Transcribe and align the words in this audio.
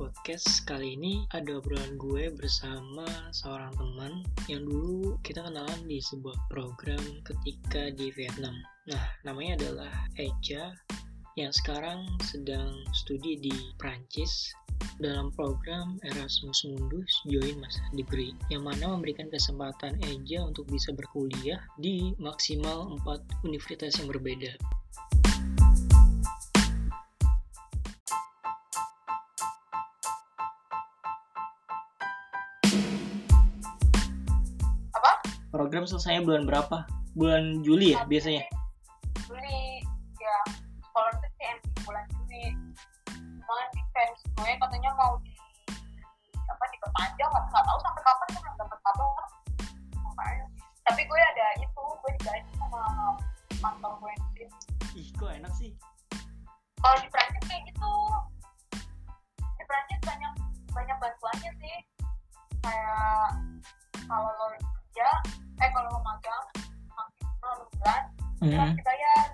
podcast 0.00 0.64
kali 0.64 0.96
ini 0.96 1.28
ada 1.36 1.60
obrolan 1.60 2.00
gue 2.00 2.32
bersama 2.32 3.04
seorang 3.36 3.72
teman 3.76 4.24
yang 4.48 4.64
dulu 4.64 5.20
kita 5.20 5.44
kenalan 5.44 5.80
di 5.84 6.00
sebuah 6.00 6.36
program 6.48 7.00
ketika 7.26 7.92
di 7.92 8.08
Vietnam. 8.16 8.56
Nah, 8.88 9.02
namanya 9.28 9.60
adalah 9.60 9.92
Eja 10.16 10.72
yang 11.36 11.52
sekarang 11.52 12.06
sedang 12.22 12.72
studi 12.94 13.36
di 13.36 13.52
Prancis 13.76 14.54
dalam 15.02 15.34
program 15.34 15.98
Erasmus 16.06 16.64
Mundus 16.64 17.10
Join 17.28 17.58
Mas 17.58 17.76
Degree 17.92 18.32
yang 18.48 18.64
mana 18.64 18.94
memberikan 18.94 19.26
kesempatan 19.28 19.98
Eja 20.06 20.44
untuk 20.44 20.70
bisa 20.70 20.94
berkuliah 20.94 21.60
di 21.76 22.14
maksimal 22.16 22.94
4 23.02 23.44
universitas 23.44 23.98
yang 23.98 24.08
berbeda. 24.08 24.54
Program 35.74 35.90
selesainya 35.90 36.22
bulan 36.22 36.46
berapa? 36.46 36.86
Bulan 37.18 37.66
Juli 37.66 37.98
ya 37.98 38.06
biasanya? 38.06 38.46
Juli, 39.26 39.82
ya 40.22 40.36
sekolah 40.86 41.10
itu 41.18 41.28
sih 41.34 41.50
bulan 41.82 42.06
Juli. 42.14 42.44
Cuman 43.42 43.66
di 43.74 43.82
fans 43.90 44.22
gue 44.22 44.50
katanya 44.54 44.94
mau 44.94 45.18
di 45.26 45.34
apa 46.46 46.64
diperpanjang 46.70 47.26
nggak 47.26 47.64
tahu 47.66 47.78
sampai 47.82 48.02
kapan 48.06 48.26
tuh 48.30 48.40
belum 48.46 48.54
dapat 48.54 48.78
kabar. 48.86 49.26
Tapi 50.86 51.02
gue 51.10 51.20
ada 51.34 51.46
itu, 51.58 51.82
gue 51.82 52.10
digaji 52.22 52.50
sama 52.54 52.82
mantan 53.58 53.92
gue 53.98 54.14
di 54.38 54.46
Ih, 54.94 55.10
kok 55.18 55.26
enak 55.26 55.50
sih? 55.58 55.74
Kalau 56.78 57.02
di 57.02 57.10
Prancis 57.10 57.42
kayak 57.50 57.66
gitu, 57.66 57.94
di 59.42 59.64
Prancis 59.66 60.00
banyak 60.06 60.32
banyak 60.70 60.96
bantuannya 61.02 61.50
sih. 61.58 61.76
Kayak 62.62 63.26
kalau 64.06 64.30
lo 64.30 64.73
kalau 65.74 65.88
mau 65.98 66.02
magang 66.06 66.44
maksimal 66.94 67.34
enam 67.42 67.66
bulan 67.74 68.02
mm 68.38 68.46
-hmm. 68.46 68.70
dibayar 68.78 69.26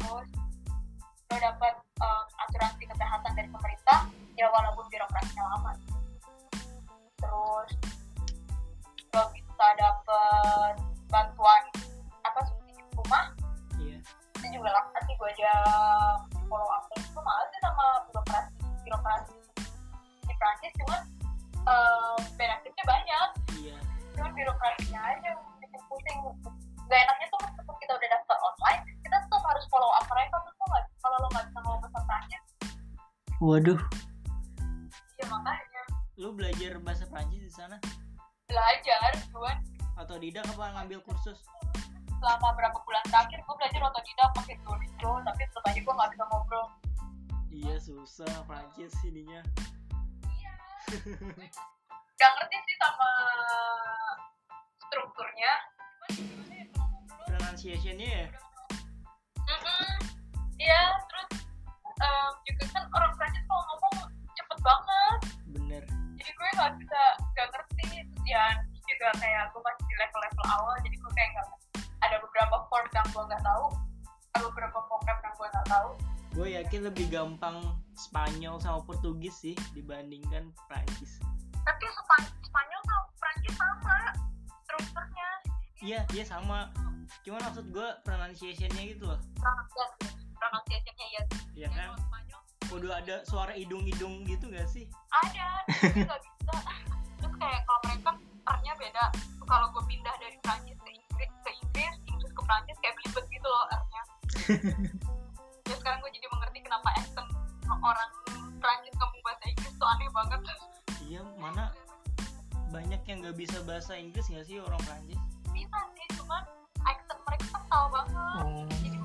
terus 0.00 0.28
lo 1.28 1.36
dapat 1.36 1.74
um, 2.00 2.24
asuransi 2.48 2.82
kesehatan 2.88 3.32
dari 3.36 3.48
pemerintah 3.52 4.08
ya 4.38 4.48
walaupun 4.48 4.86
birokrasinya 4.88 5.44
lama. 5.44 5.72
Terus 7.20 7.70
lo 9.12 9.22
bisa 9.36 9.66
dapat 9.76 10.74
bantuan 11.12 11.62
apa 12.24 12.40
subsidi 12.48 12.80
rumah 12.96 13.32
yeah. 13.76 14.00
itu 14.40 14.46
juga 14.56 14.72
nanti 14.72 15.12
gue 15.12 15.28
aja 15.36 15.52
follow 16.48 16.68
up. 16.72 16.88
Itu 16.96 17.20
malah 17.20 17.44
sih 17.52 17.60
sama 17.60 17.84
birokrasi 18.08 18.50
birokrasi 18.88 19.36
di 20.24 20.34
Prancis 20.40 20.72
cuman 20.80 21.02
um, 21.68 22.20
benefitnya 22.40 22.84
banyak 22.88 23.28
cuma 24.18 24.30
birokrasinya 24.34 25.00
aja 25.00 25.30
bikin 25.62 25.80
pusing. 25.86 26.18
Gak 26.88 26.98
enaknya 27.04 27.26
tuh 27.30 27.40
meskipun 27.46 27.76
kita 27.78 27.92
udah 27.94 28.08
daftar 28.10 28.38
online 28.42 28.80
kita 29.04 29.16
tetap 29.22 29.42
harus 29.46 29.64
follow 29.70 29.90
up 29.94 30.04
mereka 30.10 30.36
tuh 30.42 30.52
nggak 30.58 30.84
kalau 30.98 31.16
lo 31.22 31.28
nggak 31.30 31.44
bisa 31.46 31.58
ngomong 31.62 31.80
bahasa 31.84 32.00
Prancis 32.04 32.44
waduh. 33.38 33.80
Iya 35.18 35.24
makanya. 35.30 35.82
Lu 36.18 36.28
belajar 36.34 36.72
bahasa 36.82 37.04
Prancis 37.06 37.42
di 37.46 37.52
sana? 37.54 37.78
Belajar 38.50 39.14
cuman. 39.30 39.58
Tidak 39.98 40.44
apa 40.56 40.64
ngambil 40.78 40.98
kursus? 41.06 41.42
Selama 42.18 42.48
berapa 42.58 42.78
bulan 42.82 43.04
terakhir 43.06 43.38
gue 43.38 43.54
belajar 43.54 43.80
otodidak 43.86 44.30
pakai 44.34 44.54
Duolingo 44.66 45.12
tapi 45.22 45.42
tetap 45.46 45.64
aja 45.70 45.78
gue 45.78 45.94
nggak 45.94 46.10
bisa 46.16 46.24
ngobrol. 46.26 46.66
Iya 47.48 47.76
susah 47.78 48.32
Prancis 48.46 48.94
ininya 49.06 49.42
iya. 50.26 50.52
Gak 52.18 52.30
ngerti 52.34 52.56
sih 52.66 52.76
sama 52.82 53.08
strukturnya. 54.98 55.52
Pronunciationnya 57.30 58.08
ya? 58.10 58.26
Iya 60.58 60.82
terus 61.06 61.30
um, 62.02 62.30
juga 62.42 62.64
kan 62.74 62.84
orang 62.90 63.14
Prancis 63.14 63.46
kalau 63.46 63.62
ngomong 63.62 64.10
cepet 64.34 64.58
banget. 64.58 65.18
Bener. 65.54 65.82
Jadi 66.18 66.30
gue 66.34 66.48
gak 66.58 66.72
bisa 66.82 67.02
gak 67.38 67.48
ngerti. 67.54 67.86
Terus 68.02 68.26
ya 68.26 68.44
juga 68.74 69.08
kayak 69.22 69.54
gue 69.54 69.60
masih 69.62 69.84
di 69.86 69.94
level-level 70.02 70.46
awal 70.50 70.74
jadi 70.82 70.96
gue 70.98 71.12
kayak 71.14 71.30
gak 71.38 71.48
ada 72.02 72.16
beberapa 72.18 72.56
form 72.66 72.86
yang 72.90 73.06
gue 73.14 73.22
gak 73.30 73.44
tahu 73.46 73.64
ada 74.34 74.42
beberapa 74.50 74.78
vocab 74.90 75.16
yang 75.22 75.34
gue 75.38 75.48
gak 75.54 75.68
tahu. 75.70 75.90
Gue 76.34 76.48
yakin 76.58 76.80
lebih 76.90 77.06
gampang 77.06 77.62
Spanyol 77.94 78.58
sama 78.58 78.82
Portugis 78.82 79.38
sih 79.38 79.54
dibandingkan 79.78 80.50
Prancis 80.66 81.22
tapi 81.68 81.84
Spanyol 82.48 82.80
sama 82.88 83.04
Prancis 83.20 83.54
sama 83.60 83.98
strukturnya 84.68 85.28
iya 85.80 86.00
iya 86.12 86.24
sama. 86.28 86.68
Cuman 87.24 87.40
maksud 87.40 87.72
gue 87.72 87.88
pronunciationnya 88.04 88.82
gitu 88.92 89.08
loh. 89.08 89.20
Pronunciationnya 90.36 91.06
iya. 91.08 91.22
Iya 91.56 91.68
kan? 91.72 91.88
Udah 92.68 93.00
ada 93.00 93.24
suara 93.24 93.56
hidung-hidung 93.56 94.28
gitu 94.28 94.52
gak 94.52 94.68
sih? 94.68 94.84
Ada 95.08 95.64
tapi 95.64 96.04
gak 96.04 96.20
bisa. 96.20 96.56
Terus 97.18 97.34
kayak 97.40 97.60
kalau 97.64 97.80
mereka 97.88 98.10
artnya 98.44 98.72
beda. 98.76 99.04
Kalau 99.48 99.66
gue 99.72 99.84
pindah 99.88 100.12
dari 100.20 100.36
Prancis 100.44 100.76
ke 100.76 100.90
Inggris 100.92 101.32
ke 101.40 101.50
Inggris 101.56 101.94
Inggris 102.04 102.32
ke 102.36 102.42
Prancis 102.44 102.76
kayak 102.84 102.94
belibet 103.00 103.24
gitu 103.32 103.48
loh 103.48 103.64
artnya 103.72 104.02
ya 105.68 105.74
sekarang 105.80 105.98
gue 106.04 106.12
jadi 106.12 106.28
mengerti 106.28 106.58
kenapa 106.64 106.88
accent 107.00 107.28
orang 107.68 108.10
Prancis 108.60 108.94
ngomong 109.00 109.20
bahasa 109.24 109.44
Inggris 109.48 109.72
tuh 109.72 109.88
aneh 109.88 110.08
banget. 110.12 110.40
Iya 111.08 111.22
mana 111.40 111.72
banyak 112.78 113.02
yang 113.10 113.18
gak 113.26 113.34
bisa 113.34 113.58
bahasa 113.66 113.98
Inggris 113.98 114.30
gak 114.30 114.46
sih 114.46 114.62
orang 114.62 114.78
Prancis 114.86 115.18
bisa 115.50 115.78
sih 115.98 116.06
cuman 116.14 116.46
accent 116.86 117.20
mereka 117.26 117.46
kental 117.50 117.84
banget. 117.90 118.46
Oh. 118.46 118.62
jadi 118.70 118.98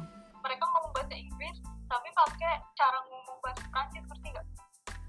mereka 0.46 0.64
ngomong 0.70 0.94
bahasa 0.94 1.16
Inggris 1.18 1.58
tapi 1.90 2.10
pakai 2.14 2.62
cara 2.78 3.02
ngomong 3.10 3.38
bahasa 3.42 3.66
Prancis 3.74 4.06
ngerti 4.06 4.28
gak 4.30 4.46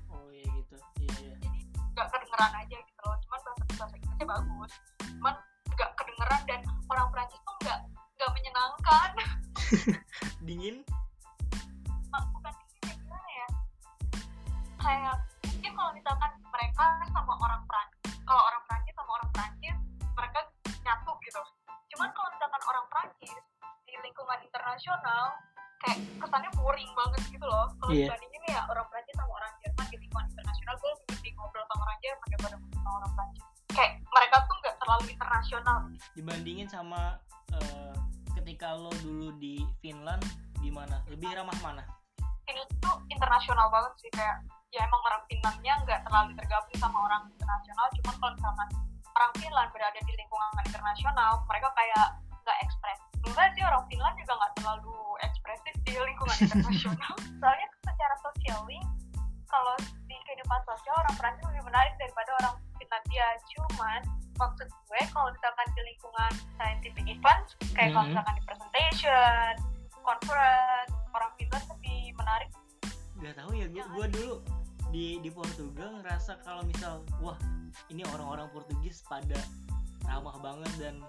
oh 0.08 0.32
iya 0.32 0.48
gitu. 0.48 0.76
Iya 0.96 1.12
iya. 1.20 1.34
Jadi 1.44 1.60
gak 1.92 2.08
kedengeran 2.08 2.52
aja 2.56 2.76
gitu 2.80 3.00
loh. 3.04 3.16
Cuman 3.28 3.40
bahasa 3.44 3.64
bahasa 3.76 3.94
Inggrisnya 4.00 4.26
bagus. 4.32 4.72
Cuman 5.12 5.34
gak 5.76 5.90
kedengeran 6.00 6.40
dan 6.48 6.60
orang 6.88 7.06
Prancis 7.12 7.40
tuh 7.44 7.54
gak 7.68 7.78
gak 8.16 8.30
menyenangkan. 8.32 9.10
Dingin 10.48 10.76
kalau 27.84 28.00
yeah. 28.00 28.08
dibandingin 28.08 28.42
ya 28.48 28.60
orang 28.64 28.86
Prancis 28.88 29.14
sama 29.20 29.32
orang 29.36 29.52
Jerman 29.60 29.86
di 29.92 29.96
lingkungan 30.00 30.26
internasional 30.32 30.74
gue 30.80 30.92
lebih 31.12 31.30
ngobrol 31.36 31.64
sama 31.68 31.82
orang 31.84 31.98
Jerman 32.00 32.26
daripada 32.32 32.56
sama 32.56 32.90
orang 32.96 33.10
Prancis 33.12 33.44
kayak 33.74 33.92
mereka 34.08 34.36
tuh 34.46 34.56
nggak 34.62 34.76
terlalu 34.80 35.04
internasional. 35.12 35.78
Dibandingin 36.14 36.68
sama 36.70 37.00
uh, 37.52 37.96
ketika 38.40 38.68
lo 38.72 38.92
dulu 39.04 39.36
di 39.36 39.60
Finland 39.84 40.24
gimana 40.64 41.04
lebih 41.12 41.28
ramah 41.36 41.58
mana? 41.60 41.84
Ini 42.48 42.62
tuh 42.80 42.96
internasional 43.12 43.68
banget 43.68 43.92
sih 44.00 44.10
kayak 44.16 44.40
ya 44.72 44.80
emang 44.88 45.02
orang 45.04 45.22
Finlandnya 45.28 45.74
nggak 45.84 46.00
terlalu 46.08 46.32
tergabung 46.40 46.78
sama 46.80 46.98
orang 47.04 47.22
internasional 47.30 47.86
cuman 48.00 48.14
kalau 48.16 48.32
misalkan 48.32 48.68
orang 49.14 49.32
Finland 49.38 49.70
berada 49.70 50.00
di 50.02 50.12
lingkungan 50.16 50.50
internasional 50.64 51.32
mereka 51.46 51.68
kayak 51.76 52.06
nggak 52.44 52.58
ekspres. 52.64 53.00
Enggak 53.24 53.48
sih 53.56 53.62
orang 53.64 53.84
Finland 53.88 54.16
juga 54.20 54.32
nggak 54.36 54.52
terlalu 54.60 54.96
ekspresif 55.24 55.74
di 55.84 55.92
lingkungan 55.96 56.36
internasional. 56.44 57.14
Soalnya 57.40 57.68
sosialing 58.44 58.84
kalau 59.48 59.72
di 60.04 60.16
kehidupan 60.28 60.60
sosial 60.68 60.92
orang 61.00 61.16
Prancis 61.16 61.48
lebih 61.48 61.64
menarik 61.64 61.96
daripada 61.96 62.30
orang 62.44 62.54
Finlandia 62.76 63.26
cuman 63.56 64.00
maksud 64.36 64.68
gue 64.68 65.00
kalau 65.16 65.32
misalkan 65.32 65.66
di 65.72 65.82
lingkungan 65.88 66.32
scientific 66.60 67.04
event 67.08 67.44
kayak 67.72 67.72
mm 67.72 67.80
-hmm. 67.80 67.92
kalau 67.96 68.04
misalkan 68.12 68.34
di 68.36 68.42
presentation 68.44 69.52
conference 70.04 70.92
orang 71.16 71.30
Finland 71.40 71.66
lebih 71.72 72.00
menarik 72.20 72.50
Gak 73.24 73.34
tahu 73.40 73.50
ya 73.56 73.66
gue 73.72 74.06
dulu 74.12 74.34
di 74.92 75.24
di 75.24 75.30
Portugal 75.32 76.04
ngerasa 76.04 76.44
kalau 76.44 76.60
misal 76.68 77.00
wah 77.24 77.40
ini 77.88 78.04
orang-orang 78.12 78.52
Portugis 78.52 79.00
pada 79.08 79.40
ramah 80.04 80.36
banget 80.44 80.72
dan 80.76 81.00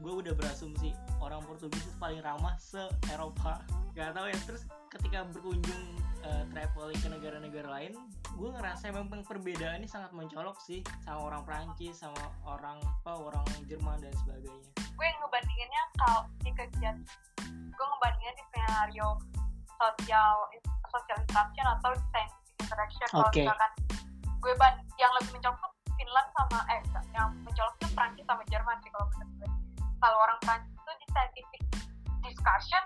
gue 0.00 0.12
udah 0.24 0.32
berasumsi 0.32 0.96
orang 1.20 1.44
Portugis 1.44 1.84
itu 1.84 1.92
paling 2.00 2.24
ramah 2.24 2.56
se 2.56 2.80
Eropa. 3.12 3.60
Gak 3.92 4.16
tau 4.16 4.26
ya 4.26 4.38
terus 4.48 4.64
ketika 4.90 5.28
berkunjung 5.28 5.82
uh, 6.24 6.44
traveling 6.50 6.98
ke 6.98 7.08
negara-negara 7.08 7.68
lain 7.68 7.92
gue 8.34 8.48
ngerasa 8.50 8.90
memang 8.90 9.22
perbedaan 9.22 9.82
ini 9.82 9.88
sangat 9.90 10.10
mencolok 10.10 10.58
sih 10.58 10.80
sama 11.02 11.30
orang 11.30 11.42
Prancis 11.46 12.00
sama 12.00 12.18
orang 12.46 12.78
apa 13.04 13.12
orang 13.14 13.44
Jerman 13.68 14.00
dan 14.02 14.14
sebagainya. 14.24 14.70
Gue 14.96 15.08
ngebandinginnya 15.20 15.82
kalau 16.00 16.20
di 16.42 16.50
kegiatan 16.56 16.96
gue 17.50 17.86
ngebandingin 17.86 18.34
di 18.34 18.44
skenario 18.50 19.08
sosial 19.80 20.34
social 20.90 21.18
interaction 21.22 21.66
atau 21.78 21.90
scientific 22.10 22.56
interaction. 22.60 23.06
Kalau 23.10 23.28
Oke. 23.30 23.42
misalkan 23.46 23.72
gue 24.40 24.52
ban 24.56 24.74
yang 24.96 25.12
lebih 25.20 25.29
orang 30.20 30.38
Prancis 30.40 30.76
tuh 30.76 30.94
di 30.96 31.06
scientific 31.08 31.62
discussion 32.20 32.82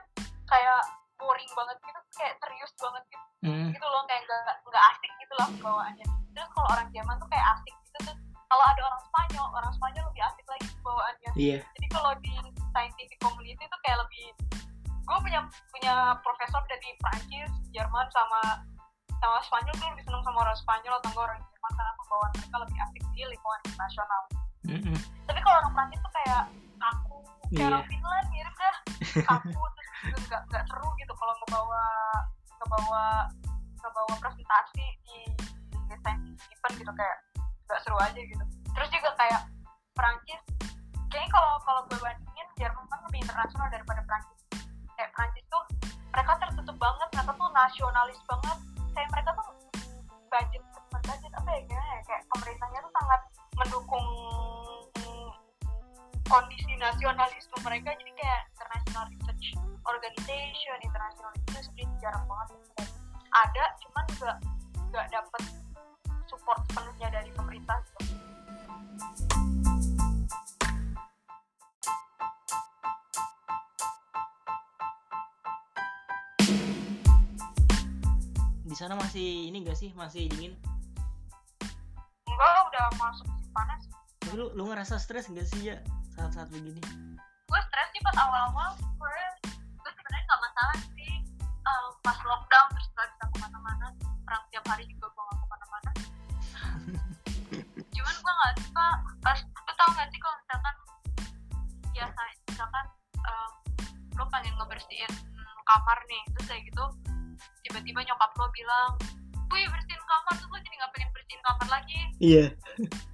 kayak 0.47 0.81
boring 1.17 1.51
banget 1.53 1.77
gitu 1.81 2.01
kayak 2.15 2.35
serius 2.39 2.73
banget 2.79 3.05
gitu 3.09 3.23
Hmm. 3.45 3.69
gitu 3.69 3.85
loh 3.85 4.01
kayak 4.09 4.25
nggak 4.25 4.57
nggak 4.65 4.85
asik 4.89 5.13
gitu 5.21 5.33
loh 5.37 5.49
bawaannya 5.61 6.07
terus 6.33 6.49
kalau 6.49 6.69
orang 6.73 6.89
Jerman 6.91 7.17
tuh 7.21 7.29
kayak 7.29 7.45
asik 7.53 7.75
gitu 7.77 7.99
terus 8.01 8.17
kalau 8.49 8.65
ada 8.65 8.81
orang 8.81 9.03
Spanyol 9.05 9.47
orang 9.53 9.73
Spanyol 9.77 10.05
lebih 10.09 10.23
asik 10.25 10.47
lagi 10.49 10.67
bawaannya 10.81 11.31
Iya. 11.37 11.59
jadi 11.61 11.87
kalau 11.93 12.13
di 12.25 12.33
scientific 12.73 13.19
community 13.21 13.61
itu 13.61 13.79
kayak 13.85 13.99
lebih 14.01 14.25
gue 14.81 15.19
punya 15.21 15.41
punya 15.69 15.95
profesor 16.25 16.65
dari 16.65 16.89
Prancis 16.99 17.53
Jerman 17.71 18.09
sama 18.11 18.65
sama 19.21 19.37
Spanyol 19.45 19.75
gue 19.77 19.89
lebih 19.93 20.05
seneng 20.09 20.25
sama 20.25 20.39
orang 20.41 20.57
Spanyol 20.57 20.95
atau 21.05 21.11
orang 21.21 21.37
Jerman 21.45 21.73
karena 21.77 21.93
pembawaan 22.01 22.33
mereka 22.33 22.57
lebih 22.65 22.79
asik 22.81 23.03
di 23.13 23.23
lingkungan 23.29 23.61
internasional 23.69 24.23
Mm-mm. 24.65 24.97
tapi 25.29 25.41
kalau 25.45 25.57
orang 25.61 25.73
Prancis 25.77 26.01
tuh 26.01 26.13
kayak 26.17 26.43
kayak 27.55 27.63
Iya. 27.63 27.71
orang 27.71 27.85
Finland 27.87 28.27
mirip 28.35 28.55
dah. 28.59 28.77
Kaku 29.31 29.63
terus 30.05 30.25
nggak 30.29 30.43
nggak 30.51 30.65
seru 30.69 30.89
gitu 31.01 31.13
kalau 31.17 31.35
ngebawa 31.41 31.83
ngebawa 32.61 33.05
ngebawa 33.81 34.13
presentasi 34.21 34.85
di, 35.07 35.19
scientific 35.95 36.51
event 36.51 36.75
gitu 36.77 36.93
kayak 36.93 37.17
nggak 37.39 37.81
seru 37.87 37.97
aja 38.03 38.19
gitu. 38.21 38.45
Terus 38.75 38.89
juga 38.91 39.11
kayak 39.17 39.43
Prancis 39.95 40.43
kayaknya 41.09 41.31
kalau 41.31 41.53
kalau 41.63 41.81
gue 41.87 41.99
bandingin 42.03 42.49
Jerman 42.59 42.85
kan 42.91 42.99
lebih 43.07 43.23
internasional 43.23 43.69
daripada 43.71 44.03
Prancis 44.03 44.41
kayak 44.99 45.11
Prancis 45.15 45.45
tuh 45.47 45.63
mereka 46.11 46.33
tertutup 46.43 46.77
banget 46.77 47.09
mereka 47.15 47.33
tuh 47.33 47.49
nasionalis 47.55 48.19
banget. 48.27 48.59
Kayak 48.95 49.09
mereka 49.15 49.31
tuh 49.35 49.54
kondisi 56.35 56.75
nasionalisme 56.83 57.55
mereka 57.63 57.95
jadi 57.95 58.11
kayak 58.19 58.43
international 58.51 59.07
research 59.07 59.55
organization 59.87 60.77
international 60.83 61.31
industry 61.47 61.87
jarang 62.03 62.27
banget 62.27 62.59
ada 63.31 63.65
cuman 63.79 64.05
nggak 64.19 64.37
nggak 64.91 65.07
dapet 65.15 65.43
support 66.27 66.59
penuhnya 66.75 67.07
dari 67.15 67.31
pemerintah 67.39 67.79
gitu. 67.87 68.03
Di 78.67 78.75
sana 78.75 78.99
masih 78.99 79.55
ini 79.55 79.63
gak 79.63 79.79
sih? 79.79 79.95
Masih 79.95 80.27
dingin? 80.35 80.59
enggak 82.27 82.59
udah 82.75 82.87
masuk 82.99 83.31
panas 83.55 83.87
Tapi 84.19 84.35
lu, 84.35 84.51
lu 84.59 84.67
ngerasa 84.67 84.99
stres 84.99 85.31
gak 85.31 85.47
sih 85.47 85.71
ya 85.71 85.79
saat-saat 86.15 86.49
begini? 86.51 86.81
gue 87.45 87.61
stres 87.71 87.89
sih 87.95 88.03
pas 88.03 88.17
awal-awal 88.19 88.75
gue 88.79 89.19
gue 89.79 89.91
sebenarnya 89.95 90.25
nggak 90.27 90.43
masalah 90.43 90.77
sih. 90.97 91.15
Eh, 91.45 91.89
pas 92.03 92.19
lockdown 92.25 92.67
terus 92.75 92.89
nggak 92.95 93.09
bisa 93.15 93.25
ke 93.31 93.37
mana-mana. 93.39 93.87
Perang 94.27 94.45
tiap 94.51 94.65
hari 94.67 94.85
juga 94.91 95.07
gue 95.13 95.23
nggak 95.23 95.39
ke 95.39 95.47
mana-mana. 95.51 95.91
Cuman 97.95 98.15
gue 98.19 98.33
nggak 98.35 98.55
suka 98.65 98.89
pas 99.23 99.39
lu 99.39 99.73
tau 99.77 99.91
nggak 99.95 100.09
sih 100.11 100.19
kalau 100.19 100.37
misalkan 100.43 100.75
biasa 101.95 102.21
misalkan 102.51 102.85
um, 103.23 103.53
lo 104.19 104.25
pengen 104.35 104.55
ngebersihin 104.59 105.13
kamar 105.65 105.99
nih 106.11 106.23
terus 106.37 106.47
kayak 106.51 106.63
gitu 106.69 106.85
tiba-tiba 107.65 108.01
nyokap 108.05 108.31
lo 108.37 108.47
bilang 108.51 108.91
wih 109.53 109.67
bersihin 109.71 110.03
kamar. 110.03 110.33
Terus 110.35 110.51
lo 110.51 110.59
jadi 110.59 110.77
nggak 110.81 110.93
pengen 110.97 111.11
bersihin 111.15 111.43
kamar 111.45 111.69
lagi. 111.71 112.01
Iya. 112.19 112.47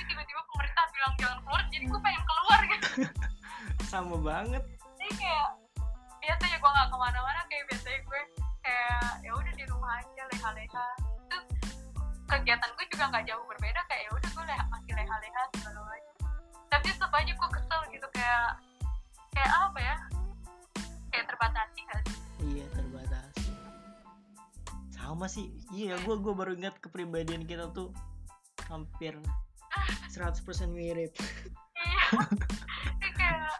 tapi 0.00 0.16
tiba-tiba 0.16 0.40
pemerintah 0.48 0.84
bilang 0.96 1.12
jangan 1.20 1.38
keluar 1.44 1.62
jadi 1.68 1.84
gue 1.84 2.00
pengen 2.00 2.22
keluar 2.24 2.60
gitu 2.64 2.88
Sama 3.92 4.16
banget. 4.24 4.64
jadi 4.96 5.12
kayak 5.12 5.48
biasanya 6.24 6.56
gue 6.56 6.70
nggak 6.72 6.88
ke 6.88 6.96
mana-mana 6.96 7.40
kayak 7.52 7.64
biasanya 7.68 8.00
gue 8.00 8.20
kayak 8.64 9.08
ya 9.20 9.32
udah 9.36 9.52
di 9.52 9.64
rumah 9.68 9.92
aja 10.00 10.22
leha-leha 10.32 10.86
terus 11.28 11.46
kegiatan 12.32 12.70
gue 12.72 12.84
juga 12.96 13.04
nggak 13.12 13.24
jauh 13.28 13.44
berbeda 13.44 13.80
kayak 13.92 14.02
ya 14.08 14.10
udah 14.16 14.30
gue 14.32 14.44
leha, 14.48 14.64
masih 14.72 14.92
leha-leha 14.96 15.42
segala 15.52 15.80
macam 15.84 16.14
tapi 16.72 16.86
tetap 16.96 17.12
aja 17.12 17.32
gue 17.36 17.48
kesel 17.60 17.80
gitu 17.92 18.06
kayak 18.16 18.48
kayak 19.36 19.52
apa 19.52 19.78
ya 19.84 19.96
kayak 21.12 21.26
terbatasi 21.28 21.80
kan 21.92 22.02
Iya 22.40 22.64
terbatasi. 22.72 23.52
Sama 24.96 25.28
sih. 25.28 25.52
Iya, 25.68 26.00
gua 26.08 26.16
gua 26.16 26.32
baru 26.32 26.56
ingat 26.56 26.80
kepribadian 26.80 27.44
kita 27.44 27.68
tuh 27.68 27.92
hampir 28.72 29.12
100% 30.10 30.42
mirip. 30.70 31.12
iya 31.80 32.04
kayak 33.16 33.50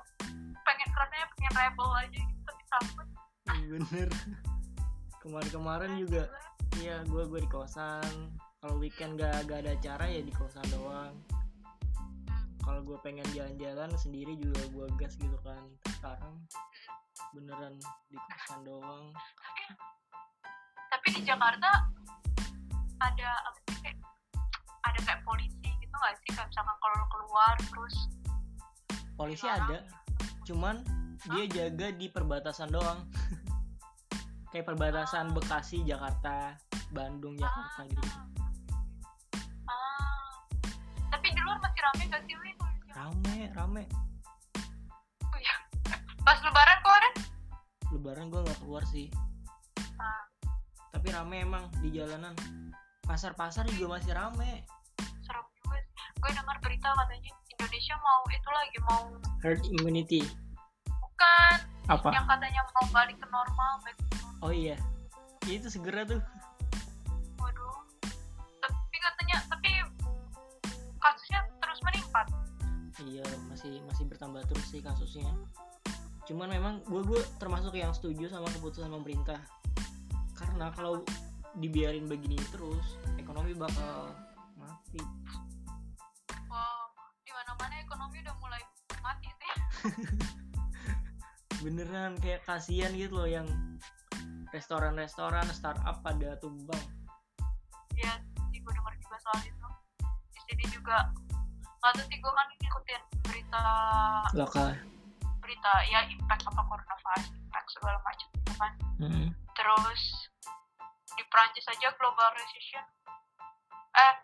pengen 0.66 0.88
rasanya 0.92 1.26
pengen 1.36 1.52
rebel 1.54 1.88
aja 1.96 2.18
gitu 2.18 2.40
tapi 2.44 2.62
takut 2.68 3.06
Bener. 3.70 4.08
Kemarin-kemarin 5.20 5.94
juga 6.00 6.26
Iya, 6.78 7.02
gue 7.10 7.26
gue 7.26 7.40
di 7.42 7.50
kosan. 7.50 8.30
Kalau 8.62 8.78
weekend 8.78 9.18
gak, 9.18 9.50
gak 9.50 9.66
ada 9.66 9.74
acara 9.74 10.06
ya 10.06 10.22
di 10.22 10.30
kosan 10.30 10.62
doang. 10.70 11.14
Kalau 12.62 12.80
gue 12.86 12.94
pengen 13.02 13.26
jalan-jalan 13.34 13.90
sendiri 13.98 14.38
juga 14.38 14.62
gue 14.70 14.86
gas 14.94 15.18
gitu 15.18 15.34
kan. 15.42 15.58
Sekarang 15.98 16.34
beneran 17.34 17.74
di 18.06 18.18
kosan 18.30 18.60
doang. 18.62 19.10
tapi 20.90 21.06
di 21.14 21.22
Jakarta 21.22 21.86
ada 22.98 23.28
apa 23.46 23.58
sih 23.70 23.78
kayak 23.78 23.98
ada 24.82 24.98
kayak 25.06 25.22
polisi 25.22 25.59
nggak 26.00 26.14
sih 26.24 26.30
kayak 26.32 26.48
misalkan 26.48 26.76
kalau 26.80 26.94
lu 26.96 27.06
keluar 27.12 27.54
terus 27.60 27.96
Polisi 29.20 29.44
dilarang. 29.44 29.68
ada, 29.68 29.78
cuman 30.48 30.76
dia 31.28 31.44
jaga 31.44 31.92
di 31.92 32.08
perbatasan 32.08 32.72
doang. 32.72 33.04
Kayak 34.50 34.66
perbatasan 34.74 35.30
Bekasi, 35.30 35.84
Jakarta, 35.86 36.56
Bandung, 36.90 37.36
Jakarta 37.38 37.86
gitu. 37.86 38.08
ah 39.70 40.26
tapi 41.12 41.26
di 41.30 41.40
luar 41.44 41.60
masih 41.62 41.82
rame 41.84 42.02
gak 42.10 42.22
sih 42.26 42.34
Win? 42.34 42.56
Rame, 42.90 43.36
rame. 43.54 43.84
Oh 45.22 45.38
iya. 45.38 45.54
pas 46.26 46.40
lebaran 46.42 46.78
kemarin 46.82 47.14
Lebaran 47.94 48.26
gue 48.32 48.40
nggak 48.42 48.58
keluar 48.64 48.82
sih. 48.90 49.06
ah, 50.00 50.24
Tapi 50.90 51.08
rame 51.14 51.46
emang 51.46 51.70
di 51.78 51.94
jalanan. 51.94 52.34
Pasar-pasar 53.06 53.70
juga 53.70 54.00
masih 54.00 54.16
rame. 54.18 54.66
Gue 56.20 56.30
dengar 56.36 56.56
berita 56.60 56.88
katanya 56.92 57.32
Indonesia 57.48 57.94
mau 58.00 58.20
itu 58.28 58.48
lagi 58.52 58.78
mau 58.92 59.02
Herd 59.40 59.62
immunity. 59.80 60.20
bukan 60.88 61.56
Apa? 61.88 62.08
yang 62.12 62.28
katanya 62.28 62.60
mau 62.76 62.86
balik 62.92 63.16
ke 63.16 63.26
normal 63.32 63.72
back 63.82 63.96
to 63.96 64.04
normal. 64.20 64.44
Oh 64.44 64.52
iya. 64.52 64.76
Ya, 65.48 65.52
itu 65.56 65.72
segera 65.72 66.04
tuh. 66.04 66.20
waduh 67.40 67.76
tapi 68.60 68.96
katanya 69.00 69.36
tapi 69.48 69.70
kasusnya 71.00 71.40
terus 71.60 71.80
meningkat 71.80 72.26
Iya, 73.00 73.24
masih 73.48 73.80
masih 73.88 74.04
bertambah 74.12 74.44
terus 74.44 74.66
sih 74.68 74.84
kasusnya. 74.84 75.32
Cuman 76.28 76.52
memang 76.52 76.84
gue 76.84 77.00
gue 77.00 77.20
termasuk 77.40 77.72
yang 77.72 77.96
setuju 77.96 78.28
sama 78.28 78.44
keputusan 78.52 78.92
pemerintah. 78.92 79.40
Karena 80.36 80.68
kalau 80.76 81.00
dibiarin 81.56 82.04
begini 82.04 82.36
terus, 82.52 83.00
ekonomi 83.16 83.56
bakal 83.56 84.12
ekonomi 88.20 88.28
udah 88.28 88.34
mulai 88.36 88.62
mati 89.00 89.28
sih 89.32 89.52
Beneran 91.64 92.16
kayak 92.20 92.44
kasihan 92.48 92.92
gitu 92.96 93.20
loh 93.20 93.28
yang 93.28 93.44
restoran-restoran 94.50 95.44
startup 95.52 96.00
pada 96.02 96.34
tumbang. 96.40 96.80
ya 97.94 98.16
sih 98.50 98.58
gue 98.58 98.72
denger 98.72 98.94
juga 98.96 99.16
soal 99.20 99.40
itu 99.44 99.68
di 100.32 100.40
sini 100.48 100.64
juga 100.72 100.96
nggak 101.80 101.92
tahu 101.96 102.04
sih 102.08 102.16
gue 102.16 102.32
kan 102.32 102.46
ngikutin 102.56 103.02
berita 103.28 103.62
Lokal. 104.32 104.68
berita 105.44 105.72
ya 105.92 106.00
impact 106.08 106.48
apa 106.48 106.60
coronavirus 106.64 107.28
impact 107.36 107.68
segala 107.76 107.98
macam 108.04 108.26
gitu 108.36 108.52
kan 108.56 108.72
Hmm. 109.00 109.32
terus 109.56 110.02
di 111.16 111.24
Prancis 111.32 111.64
aja 111.68 111.88
global 111.96 112.28
recession 112.36 112.84
eh 113.96 114.14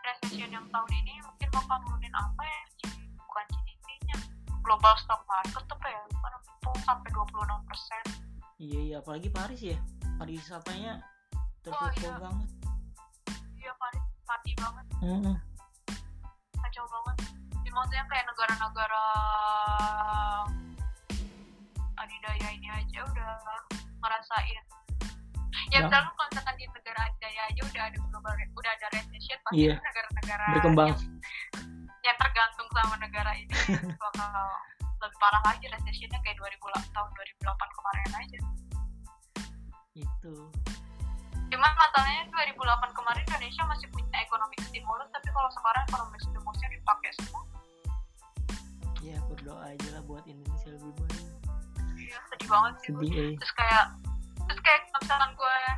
recession 0.00 0.48
yang 0.48 0.64
tahun 0.68 0.90
ini 0.96 1.20
mungkin 1.20 1.48
bakal 1.52 1.76
nurunin 1.84 2.12
apa 2.12 2.40
ya 2.40 2.60
global 4.64 4.94
stock 4.96 5.20
market 5.24 5.62
tuh 5.62 5.78
kayak 5.78 6.00
tuh 6.58 6.76
sampai 6.82 7.08
26 7.12 7.68
persen 7.68 8.04
Iya 8.56 8.80
iya, 8.80 8.96
apalagi 8.98 9.28
Paris 9.28 9.60
ya. 9.62 9.78
Pariwisatanya 10.14 11.02
terpukul 11.60 11.90
iya. 12.00 12.16
banget. 12.16 12.48
iya 13.54 13.72
Paris 13.74 14.02
mati 14.24 14.52
banget 14.54 14.84
Heeh. 15.00 15.36
kacau 16.56 16.84
banget 16.86 17.16
Jadi 17.54 17.70
maksudnya 17.70 18.04
kayak 18.06 18.24
negara-negara 18.24 19.04
adidaya 21.94 22.48
ini 22.50 22.68
aja 22.68 23.00
udah 23.02 23.32
ngerasain 24.00 24.64
ya 25.72 25.80
Nah. 25.80 25.88
misalnya 25.88 26.10
kalau 26.12 26.26
misalkan 26.28 26.54
di 26.54 26.64
negara 26.68 27.00
adidaya 27.02 27.40
aja 27.48 27.60
udah 27.64 27.82
ada 27.88 27.98
global 28.04 28.32
udah 28.54 28.70
ada 28.70 28.86
recession 28.92 29.38
pasti 29.42 29.58
Iya. 29.64 29.74
negara-negara 29.80 30.46
Berkembang. 30.54 30.88
yang, 30.92 31.00
yang 32.04 32.16
tergantung 32.20 32.68
sama 32.76 32.94
negara 33.00 33.32
ini. 33.32 33.48
Bakal 34.04 34.28
lebih 35.00 35.18
parah 35.20 35.42
lagi 35.48 35.66
recessionnya 35.68 36.20
kayak 36.20 36.36
2000 36.36 36.60
la- 36.72 36.90
tahun 36.92 37.10
2008 37.16 37.76
kemarin 37.76 38.10
aja. 38.20 38.40
Itu 39.96 40.34
cuman 41.54 41.70
masalahnya 41.78 42.26
2008 42.34 42.98
kemarin 42.98 43.22
Indonesia 43.30 43.62
masih 43.70 43.86
punya 43.94 44.18
ekonomi 44.26 44.58
stimulus 44.66 45.06
tapi 45.14 45.28
kalau 45.30 45.46
sekarang 45.54 45.86
ekonomi 45.86 46.18
stimulusnya 46.18 46.68
dipakai 46.72 47.10
semua. 47.20 47.42
Ya 49.04 49.22
berdoa 49.30 49.62
aja 49.70 49.88
lah 49.94 50.02
buat 50.02 50.24
Indonesia 50.26 50.74
lebih 50.74 50.92
baik. 50.98 51.24
Iya 51.94 52.18
sedih 52.32 52.48
banget 52.50 52.74
sih. 52.82 52.90
Sedih 52.90 53.12
eh. 53.14 53.32
Terus 53.38 53.54
kayak 53.54 53.84
terus 54.50 54.60
kayak 54.66 54.80
misalkan 54.98 55.30
gue 55.38 55.54
ya 55.62 55.74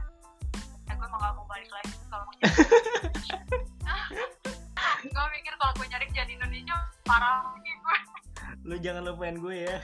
gue 0.97 1.05
emang 1.05 1.21
gak 1.21 1.35
mau 1.37 1.45
balik 1.45 1.69
lagi 1.69 1.93
kalau 2.09 2.25
mau 2.25 2.35
gue 5.05 5.25
mikir 5.37 5.53
kalau 5.61 5.73
gue 5.77 5.87
nyari 5.93 6.05
kerja 6.09 6.25
di 6.25 6.33
Indonesia 6.41 6.77
parah 7.05 7.45
lagi 7.53 7.73
gue 7.73 7.99
lu 8.67 8.77
jangan 8.83 9.03
lupain 9.07 9.37
gue 9.39 9.57
ya. 9.69 9.77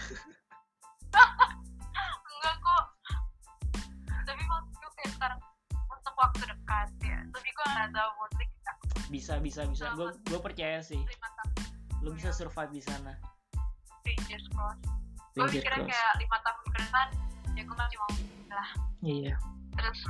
Enggak 2.22 2.56
kok 2.58 2.84
tapi 4.22 4.42
maksud 4.46 4.74
gue 4.78 4.90
kayak 4.96 5.10
sekarang 5.18 5.40
untuk 5.90 6.14
waktu 6.16 6.42
dekat 6.46 6.88
ya. 7.02 7.18
Tapi 7.30 7.48
gue 7.52 7.66
nggak 7.66 7.90
tahu 7.94 8.10
musik 8.18 8.48
kita. 8.48 8.72
Bisa 9.10 9.34
bisa 9.42 9.60
bisa. 9.68 9.84
Gue 9.98 10.08
gue 10.30 10.40
percaya 10.40 10.78
sih. 10.80 11.00
Lu 12.02 12.14
bisa 12.14 12.30
survive 12.34 12.72
di 12.72 12.82
sana. 12.82 13.14
Fingers 14.02 14.46
crossed. 14.54 14.82
Gue 15.36 15.46
mikirnya 15.48 15.84
kayak 15.84 16.12
lima 16.20 16.38
tahun 16.42 16.66
ke 16.70 16.78
depan 16.86 17.06
ya 17.52 17.62
gue 17.66 17.76
masih 17.76 17.98
mau 18.00 18.10
lah. 18.52 18.68
Iya. 19.02 19.34
Terus 19.76 20.00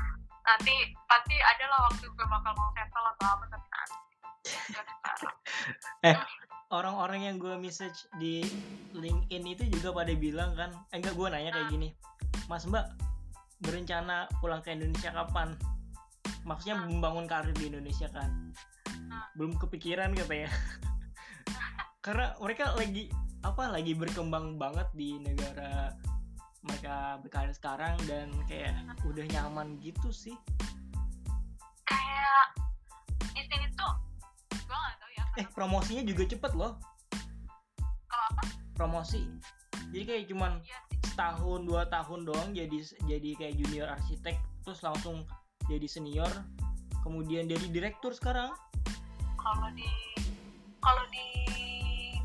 nanti 0.42 0.75
pasti 1.06 1.37
ada 1.38 1.64
lah 1.71 1.78
waktu 1.90 2.06
gue 2.06 2.26
bakal 2.26 2.52
mau 2.59 2.71
settle 2.75 3.06
atau 3.16 3.26
apa 3.38 3.44
tapi 3.50 3.66
nanti 3.71 4.12
Sekarang. 4.42 6.26
orang-orang 6.72 7.28
yang 7.28 7.37
gue 7.37 7.54
message 7.61 8.08
di 8.16 8.40
LinkedIn 8.96 9.44
itu 9.44 9.64
juga 9.68 9.92
pada 9.92 10.12
bilang 10.16 10.56
kan 10.56 10.72
eh 10.90 10.99
enggak 10.99 11.12
gue 11.14 11.28
nanya 11.28 11.52
kayak 11.52 11.68
gini 11.68 11.92
mas 12.49 12.64
mbak 12.64 12.88
berencana 13.62 14.26
pulang 14.42 14.61
ke 14.61 14.75
Indonesia 14.75 15.14
kapan? 15.14 15.54
Maksudnya 16.42 16.82
membangun 16.82 17.30
karir 17.30 17.54
di 17.54 17.70
Indonesia 17.70 18.11
kan. 18.11 18.50
Belum 19.38 19.54
kepikiran 19.54 20.18
katanya 20.18 20.50
karena 22.04 22.34
mereka 22.42 22.75
lagi 22.75 23.06
apa 23.46 23.70
lagi 23.70 23.94
berkembang 23.94 24.58
banget 24.58 24.90
di 24.99 25.22
negara 25.22 25.94
mereka 26.62 27.18
berkarir 27.22 27.54
sekarang 27.54 27.94
dan 28.11 28.30
kayak 28.50 28.75
udah 29.06 29.22
nyaman 29.30 29.78
gitu 29.78 30.11
sih. 30.11 30.34
Kayak 31.87 32.62
eh 35.40 35.46
promosinya 35.48 36.04
juga 36.04 36.28
cepet 36.28 36.52
loh. 36.56 36.76
Kalau 38.08 38.26
apa? 38.36 38.42
Promosi. 38.76 39.24
Jadi 39.92 40.04
kayak 40.08 40.24
cuman 40.32 40.60
iya 40.64 40.80
setahun 41.12 41.68
dua 41.68 41.84
tahun 41.92 42.24
doang 42.24 42.56
jadi 42.56 42.80
jadi 43.04 43.30
kayak 43.36 43.54
junior 43.60 43.84
arsitek 43.92 44.32
terus 44.64 44.80
langsung 44.80 45.28
jadi 45.68 45.84
senior. 45.84 46.32
Kemudian 47.04 47.44
jadi 47.44 47.68
direktur 47.68 48.16
sekarang. 48.16 48.48
Kalau 49.36 49.68
di 49.76 49.92
kalau 50.80 51.04
di 51.12 51.26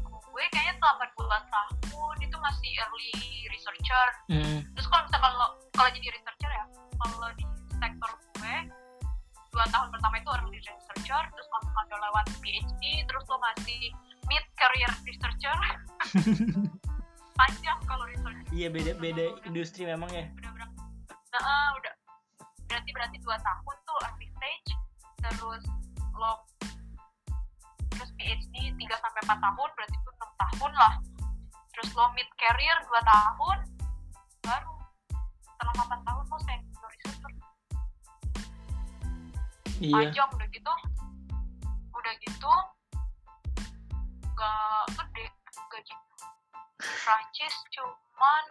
gue 0.07 0.43
kayaknya 0.55 0.79
selama 0.79 1.05
dua 1.19 1.37
tahun 1.51 2.15
itu 2.23 2.37
masih 2.39 2.71
early 2.79 3.11
researcher. 3.51 4.07
Terus 4.71 4.87
kalau 4.87 5.03
misalkan 5.03 5.33
lo 5.35 5.47
kalau 5.75 5.89
jadi 5.91 6.07
researcher 6.15 6.51
ya 6.55 6.65
kalau 6.95 7.29
di 7.35 7.45
sektor 7.75 8.11
gue 8.39 8.55
dua 9.57 9.65
tahun 9.73 9.89
pertama 9.89 10.21
itu 10.21 10.29
early 10.37 10.61
researcher 10.61 11.23
terus 11.33 11.47
kalau 11.49 11.65
udah 11.89 11.97
lewat 11.97 12.25
PhD 12.45 12.83
terus 13.09 13.25
lo 13.25 13.41
masih 13.41 13.89
mid 14.29 14.45
career 14.53 14.91
researcher. 15.01 15.57
Panjang 17.41 17.79
kalau 17.89 18.05
research. 18.05 18.37
Iya 18.53 18.69
beda 18.69 19.01
beda 19.01 19.25
industri 19.49 19.89
memang 19.89 20.13
ya. 20.13 20.29
udah 20.29 20.51
berapa? 20.53 20.77
Nah, 21.33 21.41
ah, 21.41 21.67
udah. 21.73 21.93
Berarti 22.69 22.89
berarti 22.93 23.17
dua 23.25 23.37
tahun 23.41 23.75
tuh 23.81 23.97
early 24.05 24.29
stage 24.29 24.71
terus 25.25 25.63
lo 26.13 26.45
terus 27.97 28.13
PhD 28.13 28.55
3 28.77 28.77
sampai 28.77 29.21
4 29.25 29.41
tahun 29.41 29.69
berarti 29.73 29.95
itu 29.97 30.11
6 30.21 30.37
tahun 30.37 30.71
lah. 30.77 30.93
Terus 31.73 31.89
lo 31.97 32.05
mid 32.13 32.29
career 32.37 32.77
2 32.85 32.93
tahun 32.93 33.57
baru 34.45 34.75
setelah 35.41 35.73
8 35.81 36.05
tahun 36.05 36.16
iya. 39.81 39.95
Panjang 40.09 40.29
udah 40.33 40.47
gitu. 40.49 40.73
Udah 41.93 42.13
gitu 42.23 42.53
gak 44.37 44.85
gede 44.93 45.25
gaji 45.73 45.93
Prancis 46.77 47.55
cuman 47.73 48.43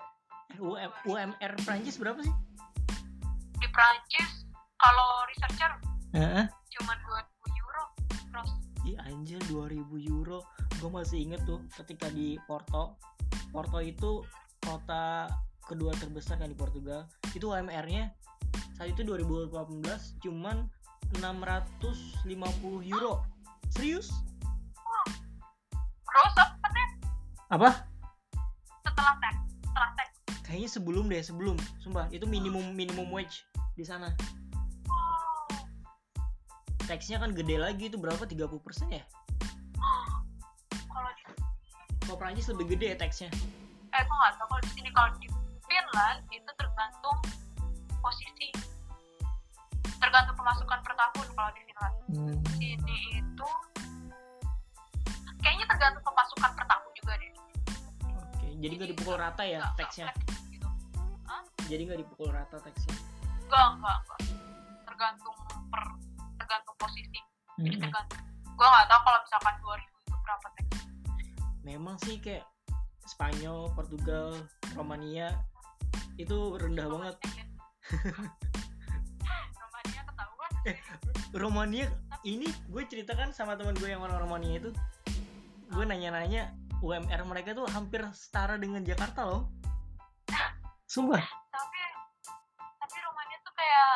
UM, 0.59 0.93
UMR 1.07 1.53
Prancis 1.63 1.95
berapa 1.95 2.19
sih? 2.27 2.35
Di 3.63 3.69
Prancis 3.71 4.51
kalau 4.83 5.09
researcher 5.31 5.73
Heeh. 6.11 6.45
cuman 6.51 6.99
2000 7.07 7.63
euro 7.63 7.85
terus. 8.11 8.51
Ih 8.83 8.99
anjir 9.07 9.39
2000 9.47 9.79
euro. 10.11 10.43
Gue 10.83 10.91
masih 10.91 11.23
inget 11.23 11.43
tuh 11.47 11.63
ketika 11.79 12.11
di 12.11 12.35
Porto. 12.51 12.99
Porto 13.55 13.79
itu 13.79 14.27
kota 14.67 15.31
kedua 15.63 15.95
terbesar 15.95 16.43
kan 16.43 16.51
di 16.51 16.59
Portugal. 16.59 17.07
Itu 17.31 17.55
UMR-nya 17.55 18.11
saat 18.75 18.93
itu 18.93 19.07
2018 19.07 19.55
cuman 20.21 20.67
650 21.15 22.83
euro. 22.83 23.23
Serius? 23.71 24.11
terus 26.17 26.35
apa 26.41 26.67
teh? 26.73 26.89
Apa? 27.53 27.71
setelah 28.81 29.15
teh 29.21 29.35
setelah 29.69 29.91
teh. 29.95 30.09
Kayaknya 30.47 30.71
sebelum 30.73 31.05
deh 31.13 31.21
sebelum. 31.21 31.57
Sumpah 31.85 32.09
itu 32.09 32.25
minimum 32.25 32.73
minimum 32.73 33.13
wage 33.13 33.45
di 33.77 33.85
sana. 33.85 34.15
Taxnya 36.87 37.19
kan 37.19 37.35
gede 37.35 37.59
lagi 37.59 37.91
itu 37.91 37.99
berapa? 37.99 38.23
30% 38.23 38.47
ya? 38.95 39.03
kalau 40.87 41.11
di 41.13 41.23
Kalau 42.07 42.17
Prancis 42.17 42.47
lebih 42.47 42.79
gede 42.79 42.95
ya 42.95 42.97
taxnya? 42.97 43.29
Eh 43.91 44.03
gue 44.07 44.17
nggak 44.17 44.33
tahu? 44.39 44.47
Kalau 44.47 44.63
di 44.63 44.71
sini 44.71 44.91
kalau 44.95 45.11
di 45.19 45.29
Finland 45.67 46.23
itu 46.31 46.51
tergantung 46.55 47.19
posisi 47.99 48.55
tergantung 50.07 50.37
pemasukan 50.39 50.79
per 50.87 50.95
tahun 50.95 51.27
kalau 51.35 51.51
di 51.51 51.63
Finland. 51.67 51.95
Hmm. 52.07 52.39
di 52.39 52.51
sini 52.63 52.99
itu 53.19 53.49
kayaknya 55.43 55.67
tergantung 55.67 56.05
pemasukan 56.07 56.51
per 56.55 56.65
tahun 56.71 56.91
juga 56.95 57.13
deh. 57.19 57.33
Oke 58.15 58.47
jadi 58.63 58.73
nggak 58.79 58.91
dipukul 58.95 59.15
rata 59.19 59.43
ya 59.43 59.61
flat 59.75 60.17
gitu. 60.55 60.69
Jadi 61.67 61.83
nggak 61.91 62.01
dipukul 62.07 62.31
rata 62.31 62.57
taxnya? 62.63 62.95
Enggak 63.51 63.67
enggak 63.75 63.97
enggak 63.99 64.21
tergantung 64.87 65.37
per 65.75 65.83
tergantung 66.39 66.77
posisi. 66.79 67.19
Jadi 67.59 67.75
Mm-mm. 67.75 67.85
tergantung. 67.91 68.23
Gue 68.57 68.67
nggak 68.71 68.87
tahu 68.89 69.01
kalau 69.03 69.19
misalkan 69.27 69.55
2000 69.61 69.83
itu 69.83 70.15
berapa 70.23 70.47
teks 70.55 70.67
memang 71.67 71.99
sih 72.07 72.23
kayak 72.23 72.47
Spanyol, 73.11 73.75
Portugal, 73.75 74.39
Romania 74.79 75.35
itu 76.15 76.55
rendah 76.63 76.87
banget. 76.87 77.17
Romania 81.43 81.87
ini 82.27 82.49
gue 82.71 82.83
ceritakan 82.87 83.31
sama 83.31 83.55
teman 83.55 83.77
gue 83.79 83.87
yang 83.87 84.03
orang 84.03 84.19
Romania 84.19 84.59
itu, 84.59 84.71
gue 85.71 85.85
nanya-nanya 85.87 86.55
UMR 86.83 87.23
mereka 87.25 87.55
tuh 87.57 87.67
hampir 87.71 88.03
setara 88.13 88.59
dengan 88.59 88.83
Jakarta 88.83 89.25
loh. 89.27 89.49
Sumpah. 90.87 91.19
tapi 91.51 91.81
tapi 92.55 92.97
Romania 93.03 93.39
tuh 93.43 93.55
kayak 93.59 93.91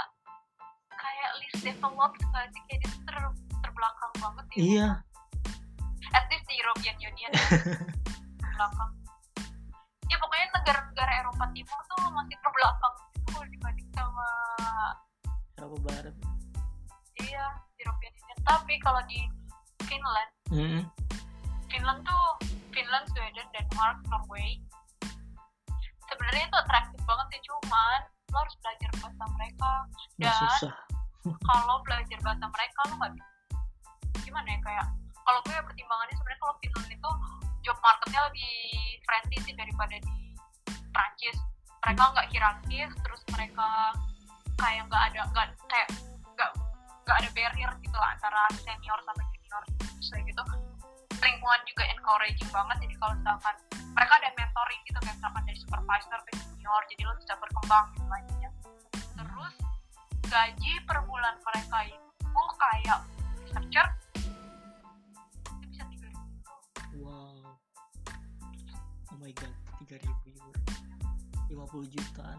kayak 0.90 1.30
least 1.38 1.62
developed 1.62 2.18
sih 2.50 2.62
kayak 2.66 2.80
dia 2.82 2.92
ter, 3.06 3.16
terbelakang 3.62 4.12
banget 4.18 4.44
ya 4.50 4.58
Iya. 4.58 4.88
at 6.10 6.24
least 6.34 6.46
di 6.50 6.58
European 6.58 6.96
Union 6.98 7.30
terbelakang 8.42 8.90
ya 10.10 10.16
pokoknya 10.18 10.46
negara-negara 10.50 11.12
Eropa 11.22 11.44
Timur 11.54 11.78
tuh 11.78 11.98
masih 12.10 12.36
terbelakang 12.42 12.94
gitu 13.14 13.38
dibanding 13.54 13.90
sama 13.94 14.28
Eropa 15.56 15.78
Barat. 15.86 16.14
Iya 17.24 17.46
European 17.80 18.12
Union. 18.16 18.38
Tapi 18.44 18.74
kalau 18.80 19.02
di 19.08 19.20
Finland 19.88 20.30
Mm-mm. 20.50 20.82
Finland 21.70 22.00
tuh 22.02 22.24
Finland, 22.74 23.06
Sweden, 23.14 23.46
Denmark, 23.54 23.98
Norway. 24.10 24.58
Sebenarnya 26.10 26.44
itu 26.50 26.56
atraktif 26.66 27.00
banget 27.06 27.26
sih 27.30 27.42
cuman 27.46 28.00
lo 28.30 28.36
harus 28.42 28.56
belajar 28.62 28.90
bahasa 28.98 29.24
mereka. 29.38 29.72
Dan 30.18 30.34
susah. 30.34 30.74
kalau 31.50 31.76
belajar 31.84 32.18
bahasa 32.24 32.44
mereka 32.48 32.78
lo 32.88 32.94
nggak 32.98 33.12
gimana 34.24 34.48
ya 34.48 34.60
kayak 34.64 34.86
kalau 35.26 35.40
gue 35.46 35.54
ya 35.54 35.62
pertimbangannya 35.62 36.14
sebenarnya 36.16 36.40
kalau 36.42 36.54
Finland 36.58 36.90
itu 36.90 37.10
job 37.60 37.76
marketnya 37.84 38.20
lebih 38.26 38.54
friendly 39.04 39.38
sih 39.44 39.54
daripada 39.54 39.96
di 40.00 40.18
Prancis. 40.90 41.38
Mereka 41.86 42.02
nggak 42.02 42.28
hierarkis 42.34 42.90
terus 43.06 43.22
mereka 43.30 43.94
kayak 44.58 44.82
nggak 44.90 45.02
ada 45.12 45.20
nggak 45.32 45.46
kayak 45.70 45.88
nggak 47.10 47.26
ada 47.26 47.30
barrier 47.34 47.72
gitu 47.82 47.96
lah 47.98 48.14
antara 48.14 48.46
senior 48.54 48.98
sama 49.02 49.18
junior 49.34 49.62
so 49.98 50.14
gitu. 50.14 50.42
Lingkungan 51.18 51.60
juga 51.66 51.82
encouraging 51.90 52.50
banget 52.54 52.86
jadi 52.86 52.94
kalau 53.02 53.18
misalkan 53.18 53.54
mereka 53.98 54.12
ada 54.22 54.30
mentoring 54.38 54.80
gitu 54.86 54.98
kayak 55.02 55.18
misalkan 55.18 55.42
dari 55.42 55.58
supervisor 55.58 56.20
ke 56.22 56.32
junior 56.38 56.82
jadi 56.86 57.02
lo 57.02 57.12
bisa 57.18 57.34
berkembang 57.34 57.86
gitu 57.98 58.06
lanjutnya 58.06 58.50
terus 58.94 59.54
gaji 60.30 60.72
per 60.86 60.98
bulan 61.02 61.34
mereka 61.42 61.78
itu 61.90 62.42
kayak 62.62 62.98
researcher 63.42 63.86
itu 64.14 65.66
bisa 65.66 65.82
tiga 65.90 66.06
ribu. 66.14 66.54
Wow. 67.02 67.58
Oh 69.10 69.18
my 69.18 69.34
god 69.34 69.50
3000 69.82 69.98
euro. 70.38 70.62
50 71.50 71.90
jutaan. 71.90 72.38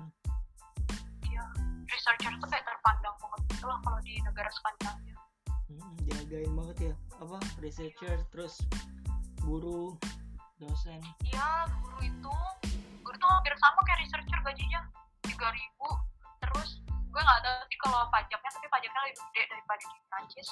Ya 1.28 1.44
researcher 1.92 2.32
tuh 2.40 2.48
kayak 2.48 2.64
terpandang 2.64 3.16
gitu 3.52 3.66
lah 3.68 3.80
kalau 3.84 4.00
di 4.02 4.16
negara 4.24 4.48
Skandinavia 4.50 5.16
hmm, 5.68 5.94
jagain 6.08 6.52
banget 6.56 6.78
ya. 6.92 6.96
Apa 7.20 7.38
researcher 7.60 8.18
terus 8.32 8.58
guru 9.44 9.96
dosen. 10.62 11.02
Iya 11.26 11.68
guru 11.82 11.98
itu 12.06 12.36
guru 13.02 13.16
tuh 13.18 13.30
hampir 13.30 13.54
sama 13.60 13.80
kayak 13.84 14.06
researcher 14.06 14.40
gajinya 14.46 14.82
tiga 15.26 15.52
ribu. 15.52 15.90
Terus 16.42 16.82
gue 16.88 17.22
nggak 17.22 17.42
tahu 17.44 17.60
sih 17.68 17.78
kalau 17.84 18.08
pajaknya 18.08 18.50
tapi 18.56 18.68
pajaknya 18.72 19.00
lebih 19.04 19.20
gede 19.20 19.44
daripada 19.52 19.84
di 19.84 19.98
Prancis 20.08 20.50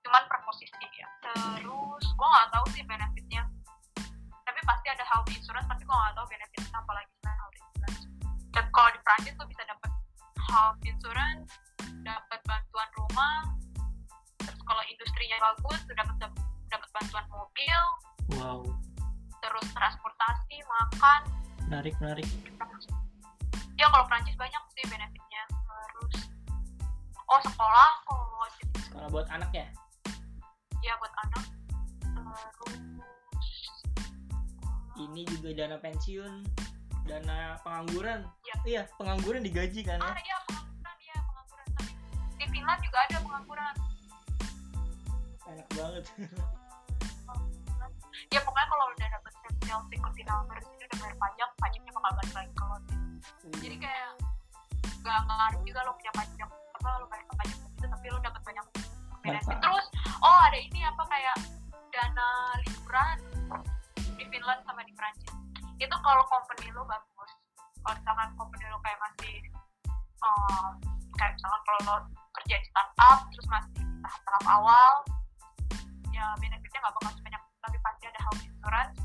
cuman 0.00 0.22
per 0.26 0.38
posisi 0.44 0.86
ya. 0.96 1.08
Terus 1.24 2.04
gue 2.04 2.28
nggak 2.28 2.48
tahu 2.52 2.64
sih 2.74 2.82
benefitnya. 2.84 3.42
Tapi 4.44 4.60
pasti 4.66 4.86
ada 4.90 5.04
health 5.06 5.30
insurance 5.30 5.68
tapi 5.70 5.82
gue 5.86 5.96
nggak 5.96 6.14
tahu 6.18 6.26
benefitnya 6.28 6.68
apa 6.74 6.92
lagi 6.92 7.12
selain 7.22 7.38
health 7.38 7.56
insurance. 7.56 8.02
Dan 8.50 8.64
kalau 8.74 8.90
di 8.90 9.00
Prancis 9.06 9.34
tuh 9.38 9.46
bisa 9.46 9.62
dapat 9.64 9.90
health 10.50 10.80
insurance 10.82 11.50
dapat 12.02 12.40
bantuan 12.48 12.90
rumah 12.96 13.36
terus 14.40 14.60
kalau 14.64 14.82
industrinya 14.88 15.36
bagus 15.40 15.80
dapat 15.92 16.16
dapat 16.70 16.88
bantuan 16.94 17.26
mobil 17.28 17.80
wow. 18.38 18.60
terus 19.40 19.66
transportasi 19.72 20.56
makan. 20.64 21.20
Menarik 21.68 21.94
menarik. 22.02 22.28
Ya 23.78 23.86
kalau 23.88 24.04
Prancis 24.06 24.36
banyak 24.36 24.62
sih 24.76 24.84
benefitnya. 24.86 25.42
Terus 25.50 26.28
oh 27.30 27.40
sekolah 27.46 27.90
kalau 28.04 28.46
sekolah 28.90 29.08
buat 29.08 29.26
anak 29.32 29.50
ya? 29.54 29.66
Ya 30.84 30.92
buat 31.00 31.14
anak. 31.28 31.44
Terus 32.04 32.80
ini 35.00 35.24
juga 35.24 35.56
dana 35.56 35.76
pensiun 35.80 36.44
dana 37.08 37.56
pengangguran. 37.64 38.28
Ya. 38.44 38.54
iya 38.68 38.82
pengangguran 39.00 39.40
digaji 39.40 39.80
kan 39.82 39.98
ah 40.04 40.12
ya 40.12 40.20
iya 40.20 40.36
Finland 42.60 42.80
juga 42.84 42.98
ada 43.08 43.16
pengangguran. 43.24 43.74
Enak 45.48 45.68
banget. 45.72 46.04
Ya 48.28 48.40
pokoknya 48.44 48.68
kalau 48.68 48.84
udah 48.92 49.08
dapet 49.16 49.32
social 49.40 49.80
security 49.88 50.22
number 50.28 50.60
itu 50.60 50.68
udah 50.76 50.98
bayar 51.00 51.16
pajak 51.16 51.50
pajaknya 51.56 51.92
bakal 51.96 52.10
balik 52.20 52.34
lagi 52.36 52.52
ke 52.52 52.64
lo 52.68 52.76
jadi 53.64 53.76
kayak 53.80 54.10
gak 55.00 55.20
ngaruh 55.24 55.62
juga 55.64 55.80
lo 55.88 55.92
punya 55.96 56.12
pajak 56.14 56.48
apa 56.50 56.88
lo 57.00 57.06
bayar 57.08 57.24
ke 57.24 57.34
pajak 57.40 57.58
gitu 57.58 57.86
tapi 57.88 58.06
lo 58.12 58.18
dapat 58.20 58.42
banyak 58.44 58.64
benefit 59.24 59.56
terus 59.58 59.86
oh 60.20 60.38
ada 60.46 60.58
ini 60.60 60.80
apa 60.84 61.02
kayak 61.08 61.36
dana 61.90 62.28
liburan 62.68 63.18
di 64.14 64.24
Finland 64.28 64.60
sama 64.68 64.84
di 64.84 64.92
Prancis 64.94 65.32
itu 65.80 65.96
kalau 66.04 66.22
company 66.28 66.68
lo 66.76 66.84
bagus. 66.84 67.32
Kalau 67.80 67.94
misalkan 67.96 68.28
company 68.36 68.64
lo 68.68 68.78
kayak 68.84 69.00
masih 69.00 69.34
eh, 70.20 70.70
kayak 71.20 71.36
misalkan 71.36 71.60
kalau 71.68 71.80
lo 71.84 71.96
kerja 72.40 72.56
di 72.56 72.66
startup 72.72 73.18
terus 73.28 73.46
masih 73.52 73.84
tahap-tahap 74.00 74.44
awal 74.48 74.92
ya 76.16 76.24
benefitnya 76.40 76.80
nggak 76.80 76.94
bakal 76.96 77.12
sebanyak 77.12 77.42
tapi 77.60 77.76
pasti 77.84 78.04
ada 78.08 78.20
health 78.24 78.40
insurance. 78.40 78.96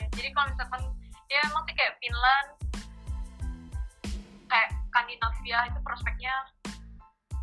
Ya, 0.00 0.04
jadi 0.16 0.28
kalau 0.32 0.46
misalkan 0.48 0.82
ya 1.28 1.38
emang 1.44 1.62
sih 1.68 1.76
kayak 1.76 1.92
Finland 2.00 2.48
kayak 4.48 4.70
Skandinavia 4.90 5.58
itu 5.68 5.78
prospeknya 5.84 6.34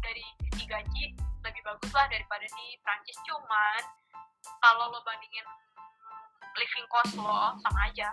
dari 0.01 0.25
sisi 0.49 0.65
gaji 0.65 1.05
lebih 1.45 1.61
bagus 1.63 1.91
lah 1.93 2.09
daripada 2.09 2.43
di 2.49 2.67
Prancis. 2.81 3.17
Cuman 3.29 3.81
kalau 4.65 4.89
lo 4.89 4.99
bandingin 5.05 5.45
living 6.57 6.87
cost 6.89 7.13
lo 7.13 7.53
sama 7.61 7.79
aja 7.93 8.09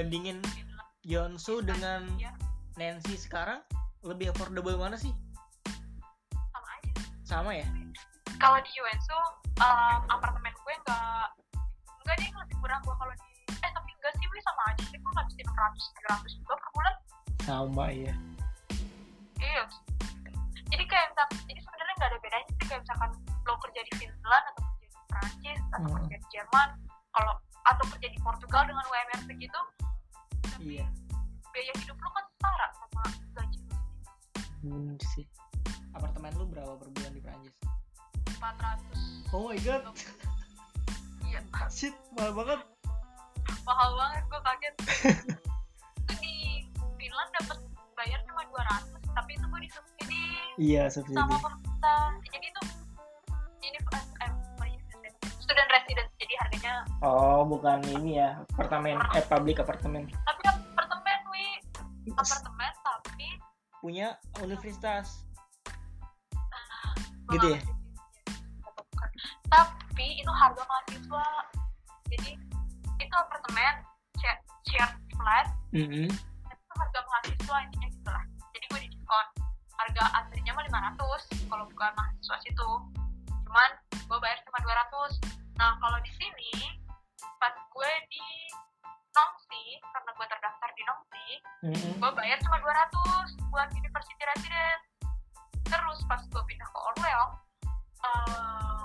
dibandingin 0.00 0.40
Finland 0.56 0.88
Yeonsu 1.04 1.60
dengan 1.60 2.08
ya 2.16 2.32
Nancy 2.80 3.20
sekarang 3.20 3.60
lebih 4.00 4.32
affordable 4.32 4.72
mana 4.80 4.96
sih? 4.96 5.12
Sama 6.32 6.68
aja. 6.72 6.92
Sama 7.28 7.50
ya? 7.52 7.68
Kalau 8.40 8.56
di 8.64 8.72
UNSU 8.80 9.18
um, 9.60 10.00
apartemen 10.08 10.56
gue 10.56 10.74
nggak 10.88 11.24
nggak 12.08 12.16
deh 12.16 12.30
lebih 12.32 12.56
murah 12.64 12.80
gue 12.80 12.96
kalau 12.96 13.12
di 13.12 13.28
eh 13.60 13.70
tapi 13.76 13.92
enggak 13.92 14.12
sih 14.16 14.24
gue 14.24 14.40
sama 14.40 14.62
aja 14.72 14.82
sih 14.88 14.96
gue 14.96 15.10
ngabisin 15.12 15.46
600 15.52 16.32
700 16.32 16.40
juga 16.40 16.54
per 16.56 16.68
bulan. 16.72 16.94
Sama 17.44 17.86
ya 17.92 18.14
iya. 19.36 19.64
Jadi 20.72 20.84
kayak 20.88 21.12
misal 21.12 21.26
jadi 21.44 21.60
sebenarnya 21.60 21.94
nggak 22.00 22.08
ada 22.08 22.18
bedanya 22.24 22.46
sih 22.48 22.66
kayak 22.72 22.80
misalkan 22.88 23.10
lo 23.44 23.54
kerja 23.68 23.80
di 23.84 23.92
Finland 24.00 24.44
atau 24.48 24.62
kerja 24.64 24.86
di 24.88 25.00
Prancis 25.12 25.60
atau 25.76 25.88
Hmm. 25.92 25.96
kerja 26.08 26.16
di 26.16 26.28
Jerman 26.32 26.68
kalau 27.12 27.34
atau 27.68 27.84
kerja 27.92 28.08
di 28.08 28.18
Portugal 28.24 28.64
dengan 28.64 28.84
UMR 28.88 29.20
segitu 29.28 29.60
iya. 30.64 30.86
Biaya 31.50 31.72
hidup 31.82 31.98
lo 31.98 32.08
kan 32.12 32.24
setara 32.36 32.66
sama 32.76 33.02
gaji 33.36 33.58
lo 34.64 34.76
bener 34.76 35.00
sih. 35.16 35.24
Apartemen 35.96 36.32
lu 36.36 36.44
berapa 36.48 36.76
per 36.76 36.88
bulan 36.92 37.12
di 37.16 37.20
Prancis 37.24 37.54
400 38.38 39.34
oh 39.34 39.48
my 39.48 39.58
god. 39.64 39.82
Iya. 41.24 41.40
Shit 41.70 41.94
mahal 42.18 42.32
banget. 42.34 42.60
Mahal 43.64 43.90
banget 43.96 44.22
gue 44.28 44.40
kaget. 44.42 44.74
Itu 46.00 46.14
di 46.20 46.34
Finland 46.98 47.30
dapat 47.40 47.58
bayar 47.96 48.20
cuma 48.28 48.42
200 48.48 49.00
tapi 49.10 49.30
itu 49.34 49.44
gue 49.44 49.60
disubsidi 49.66 50.22
iya 50.56 50.86
subsidi. 50.86 51.18
sama 51.18 51.36
pemerintah. 51.40 52.14
Jadi 52.30 52.46
itu 52.46 52.62
ini 53.60 53.78
eh, 53.78 54.04
eh, 54.24 54.32
student 55.40 55.68
resident 55.68 56.08
jadi 56.16 56.34
harganya 56.40 56.74
oh 57.02 57.42
bukan 57.44 57.82
ini 58.00 58.22
ya 58.22 58.38
apartemen 58.54 58.96
eh 59.16 59.24
public 59.26 59.56
apartemen 59.60 60.06
apartemen 62.14 62.72
tapi 62.82 63.28
punya 63.80 64.18
universitas. 64.42 65.24
Bukan 67.28 67.34
Gitu 67.36 67.46
ya? 67.56 67.60
tapi 69.50 70.06
itu 70.22 70.32
harga 70.32 70.62
mahasiswa. 70.62 71.26
Jadi 72.10 72.30
itu 73.02 73.14
apartemen 73.18 73.74
share- 74.22 74.98
flat. 75.18 75.46
Mm 75.74 76.08
itu 76.50 76.72
harga 76.78 77.00
mahasiswa 77.02 77.56
intinya 77.66 77.88
gitu 77.90 78.10
lah. 78.10 78.24
Jadi 78.54 78.64
gue 78.70 78.80
di 78.86 78.88
diskon. 78.94 79.26
Harga 79.74 80.04
aslinya 80.22 80.52
mah 80.54 80.64
500 80.96 81.50
kalau 81.50 81.64
bukan 81.66 81.90
mahasiswa 81.98 82.36
situ. 82.46 82.70
Cuman 83.26 83.70
gue 83.90 84.18
bayar 84.22 84.38
cuma 84.46 84.58
200 84.62 85.18
nah 85.60 85.76
kalau 85.76 85.98
di 86.00 86.08
sini 86.16 86.79
Nongsi 91.60 91.76
-hmm. 91.84 92.00
gue 92.00 92.10
bayar 92.16 92.38
cuma 92.40 92.56
200 92.56 93.52
buat 93.52 93.68
university 93.76 94.22
resident. 94.32 94.80
Terus 95.68 95.98
pas 96.08 96.20
gue 96.24 96.42
pindah 96.48 96.68
ke 96.72 96.78
Orwell 96.80 97.24
eh, 98.00 98.84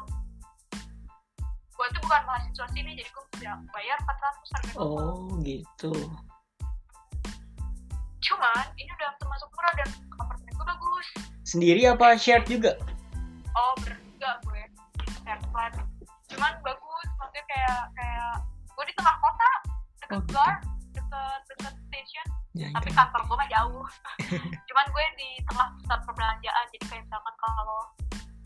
gue 1.72 1.86
tuh 1.92 2.02
bukan 2.04 2.22
mahasiswa 2.28 2.68
sini 2.76 3.00
jadi 3.00 3.08
gue 3.08 3.24
bayar 3.72 3.98
400 4.04 4.56
harga 4.60 4.72
oh 4.76 5.32
gitu. 5.40 5.92
Cuman 8.20 8.66
ini 8.76 8.92
udah 8.92 9.12
termasuk 9.24 9.48
murah 9.56 9.74
dan 9.80 9.90
apartemen 10.20 10.52
gue 10.52 10.68
bagus. 10.68 11.08
Sendiri 11.48 11.82
apa 11.88 12.20
shared 12.20 12.44
juga? 12.44 12.76
Oh 13.56 13.72
bertiga 13.80 14.36
gue. 14.44 14.64
Di 15.00 15.08
share 15.24 15.40
flat. 15.48 15.72
Cuman 16.28 16.54
bagus 16.60 17.08
maksudnya 17.24 17.44
kayak 17.48 17.82
kayak 17.96 18.34
gue 18.68 18.84
di 18.84 18.94
tengah 19.00 19.16
kota 19.24 19.52
deket 20.04 20.12
Oh, 20.12 20.22
gitu. 20.28 20.34
guard 20.36 20.60
deket 20.92 21.40
deket 21.56 21.74
station 21.88 22.28
ya, 22.56 22.72
tapi 22.72 22.90
kantor 22.96 23.22
gue 23.28 23.36
mah 23.36 23.50
jauh. 23.52 23.86
Cuman 24.72 24.86
gue 24.96 25.06
di 25.20 25.30
tengah 25.44 25.68
pusat 25.76 26.00
perbelanjaan 26.08 26.64
jadi 26.72 26.86
kayak 26.88 27.02
misalkan 27.04 27.36
kalau 27.44 27.80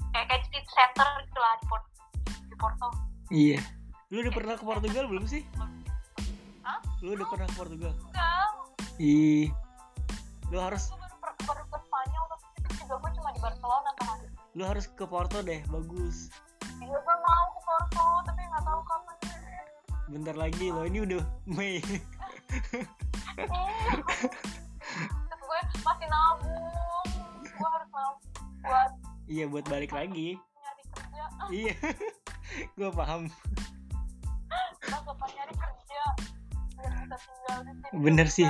kayak 0.10 0.26
kayak 0.34 0.44
street 0.50 0.68
center 0.74 1.10
gitu 1.22 1.40
lah 1.40 1.54
di 1.62 1.66
Port 1.70 1.84
di 2.26 2.56
Porto. 2.58 2.88
Iya. 3.30 3.60
Lu 4.10 4.26
udah 4.26 4.34
pernah 4.34 4.54
ke 4.58 4.66
Portugal 4.66 5.06
belum 5.06 5.26
sih? 5.30 5.46
Hah? 6.66 6.82
lu 7.06 7.14
udah 7.16 7.28
pernah 7.30 7.48
ke 7.48 7.56
Portugal? 7.56 7.94
Enggak. 7.94 8.50
Ih. 8.98 9.48
Lu 10.50 10.58
harus 10.58 10.90
gue 10.90 10.98
baru, 10.98 11.36
baru 11.46 11.64
ke 11.70 11.78
Spanyol 11.86 12.24
tapi 12.34 12.72
juga 12.82 12.96
gue 12.98 13.12
cuma 13.22 13.30
di 13.30 13.40
Barcelona 13.40 13.90
di 13.94 14.04
lu 14.58 14.64
harus 14.66 14.90
ke 14.90 15.06
Porto 15.06 15.46
deh 15.46 15.62
bagus. 15.70 16.34
Iya 16.82 16.98
gue 16.98 17.16
mau 17.22 17.46
ke 17.54 17.60
Porto 17.62 18.06
tapi 18.26 18.42
nggak 18.42 18.64
tahu 18.66 18.82
kapan. 18.82 19.16
Bentar 20.10 20.36
lagi 20.36 20.66
loh 20.74 20.90
ini 20.90 21.00
udah 21.06 21.22
Mei. 21.46 21.78
Iya. 21.78 22.82
terus 25.30 25.42
gue 25.44 25.60
masih 25.84 26.08
nabung. 26.08 27.08
Gue 27.44 27.70
harus 27.70 27.90
nabung 27.92 28.30
buat 28.60 28.92
iya 29.30 29.46
buat 29.48 29.66
balik 29.70 29.92
lagi. 29.96 30.36
nyari 30.36 30.84
kerja. 30.92 31.24
Iya. 31.50 31.76
Gue 32.76 32.90
paham. 32.92 33.22
Kapan 34.84 35.30
nyari 35.38 35.54
kerja 35.56 36.02
biar 36.80 36.92
bisa 36.96 37.18
tinggal 37.20 37.58
di 37.64 37.72
sini. 37.76 37.96
Bener 38.00 38.28
sih. 38.28 38.50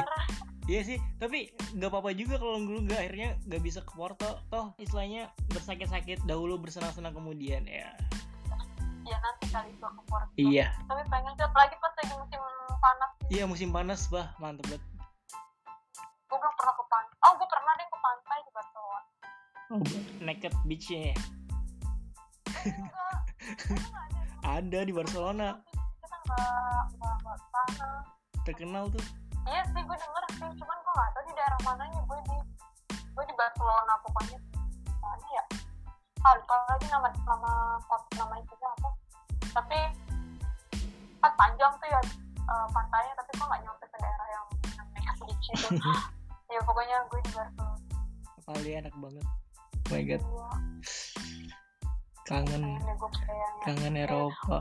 iya 0.70 0.86
sih 0.86 1.02
tapi 1.18 1.50
nggak 1.74 1.90
apa-apa 1.90 2.14
juga 2.14 2.38
kalau 2.38 2.62
dulu 2.62 2.86
nggak 2.86 3.02
akhirnya 3.02 3.30
nggak 3.50 3.62
bisa 3.64 3.80
ke 3.82 3.94
Porto. 3.94 4.32
Toh 4.54 4.74
istilahnya 4.78 5.34
bersakit-sakit 5.50 6.26
dahulu 6.30 6.62
bersenang-senang 6.62 7.14
kemudian 7.14 7.66
ya. 7.66 7.90
Ya 9.06 9.18
nanti 9.26 9.50
kali 9.50 9.74
gue 9.74 9.90
ke 9.90 10.04
Porto. 10.06 10.34
Iya. 10.38 10.70
Tapi 10.86 11.04
pengen 11.10 11.34
sih 11.38 11.46
apalagi 11.46 11.76
pas 11.82 11.94
lagi 11.98 12.14
musim 12.18 12.42
panas 12.80 13.12
iya 13.30 13.46
musim 13.46 13.70
panas 13.70 14.10
bah. 14.10 14.34
Mantep 14.42 14.66
banget. 14.66 14.84
Gue 16.30 16.38
belum 16.38 16.54
pernah 16.58 16.74
ke 16.74 16.84
pantai. 16.90 17.18
Oh 17.26 17.34
gue 17.38 17.48
pernah 17.48 17.72
deh 17.78 17.88
ke 17.88 17.98
pantai 18.02 18.38
di 18.42 18.52
Barcelona. 18.52 19.02
Oh, 19.70 19.84
naked 20.26 20.54
beachnya 20.66 21.00
ya. 21.14 21.16
Ada 24.58 24.80
di 24.82 24.94
Barcelona. 24.94 25.62
Kita 26.02 26.18
nggak 26.26 26.84
nggak 26.98 27.16
nggak 27.22 27.38
terkenal 28.50 28.90
tuh. 28.90 29.04
Iya 29.46 29.62
sih 29.70 29.82
gue 29.86 29.98
denger 29.98 30.24
sih. 30.34 30.50
Cuman 30.58 30.78
gue 30.82 30.94
nggak 30.98 31.10
tahu 31.14 31.24
di 31.30 31.34
daerah 31.38 31.60
mananya. 31.62 32.00
Gue 32.10 32.20
di 32.26 32.38
gue 32.98 33.24
di 33.30 33.36
Barcelona 33.38 33.94
pokoknya. 34.02 34.38
Mana 35.00 35.28
ya 35.38 35.46
ah 36.20 36.36
lupa 36.36 36.56
lagi 36.68 36.88
nama 36.92 37.08
nama 37.24 37.52
nama 38.18 38.34
itunya 38.42 38.70
apa. 38.74 38.90
Tapi 39.54 39.80
kan 41.20 41.34
panjang 41.38 41.74
tuh 41.78 41.88
ya 41.88 42.02
eh, 42.50 42.68
pantainya 42.74 43.14
tapi 43.14 43.30
gue 43.38 43.46
nggak 43.46 43.62
nyampe 43.62 43.86
ke 43.86 43.98
daerah 44.02 44.28
yang 44.34 44.46
yang 44.74 44.88
nekat 44.98 45.16
beach 45.26 45.48
itu. 45.54 45.70
Ya 46.50 46.58
pokoknya 46.66 46.98
gue 47.14 47.22
di 47.22 47.32
Barcelona 47.38 47.90
kali 48.50 48.72
enak 48.82 48.96
banget. 48.98 49.26
Oh 49.30 49.94
my 49.94 50.02
god. 50.06 50.22
Iya, 50.26 50.50
kangen. 52.26 52.64
Kayak 52.98 53.52
kangen 53.66 53.94
Eropa. 53.98 54.58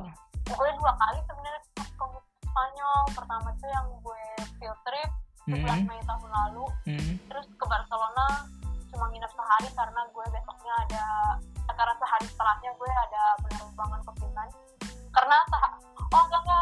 gue 0.48 0.70
dua 0.80 0.92
kali 0.96 1.18
sebenarnya 1.24 1.60
ke 1.76 2.06
Spanyol. 2.44 3.00
Pertama 3.16 3.48
tuh 3.56 3.68
yang 3.72 3.86
gue 4.04 4.24
field 4.60 4.78
trip 4.84 5.10
di 5.48 5.52
bulan 5.64 5.80
hmm, 5.80 5.88
Mei 5.88 6.00
tahun 6.04 6.28
lalu. 6.28 6.64
Hmm. 6.84 7.14
terus 7.32 7.46
ke 7.56 7.64
Barcelona 7.64 8.44
cuma 8.88 9.04
nginep 9.12 9.32
sehari 9.32 9.68
karena 9.72 10.00
gue 10.12 10.24
besoknya 10.32 10.74
ada 10.88 11.04
karena 11.72 11.94
sehari 12.00 12.26
setelahnya 12.28 12.70
gue 12.76 12.90
ada 12.92 13.22
penerbangan 13.44 14.00
ke 14.04 14.12
Finland. 14.20 14.52
Karena 15.12 15.38
oh 16.12 16.22
enggak 16.28 16.40
enggak 16.44 16.57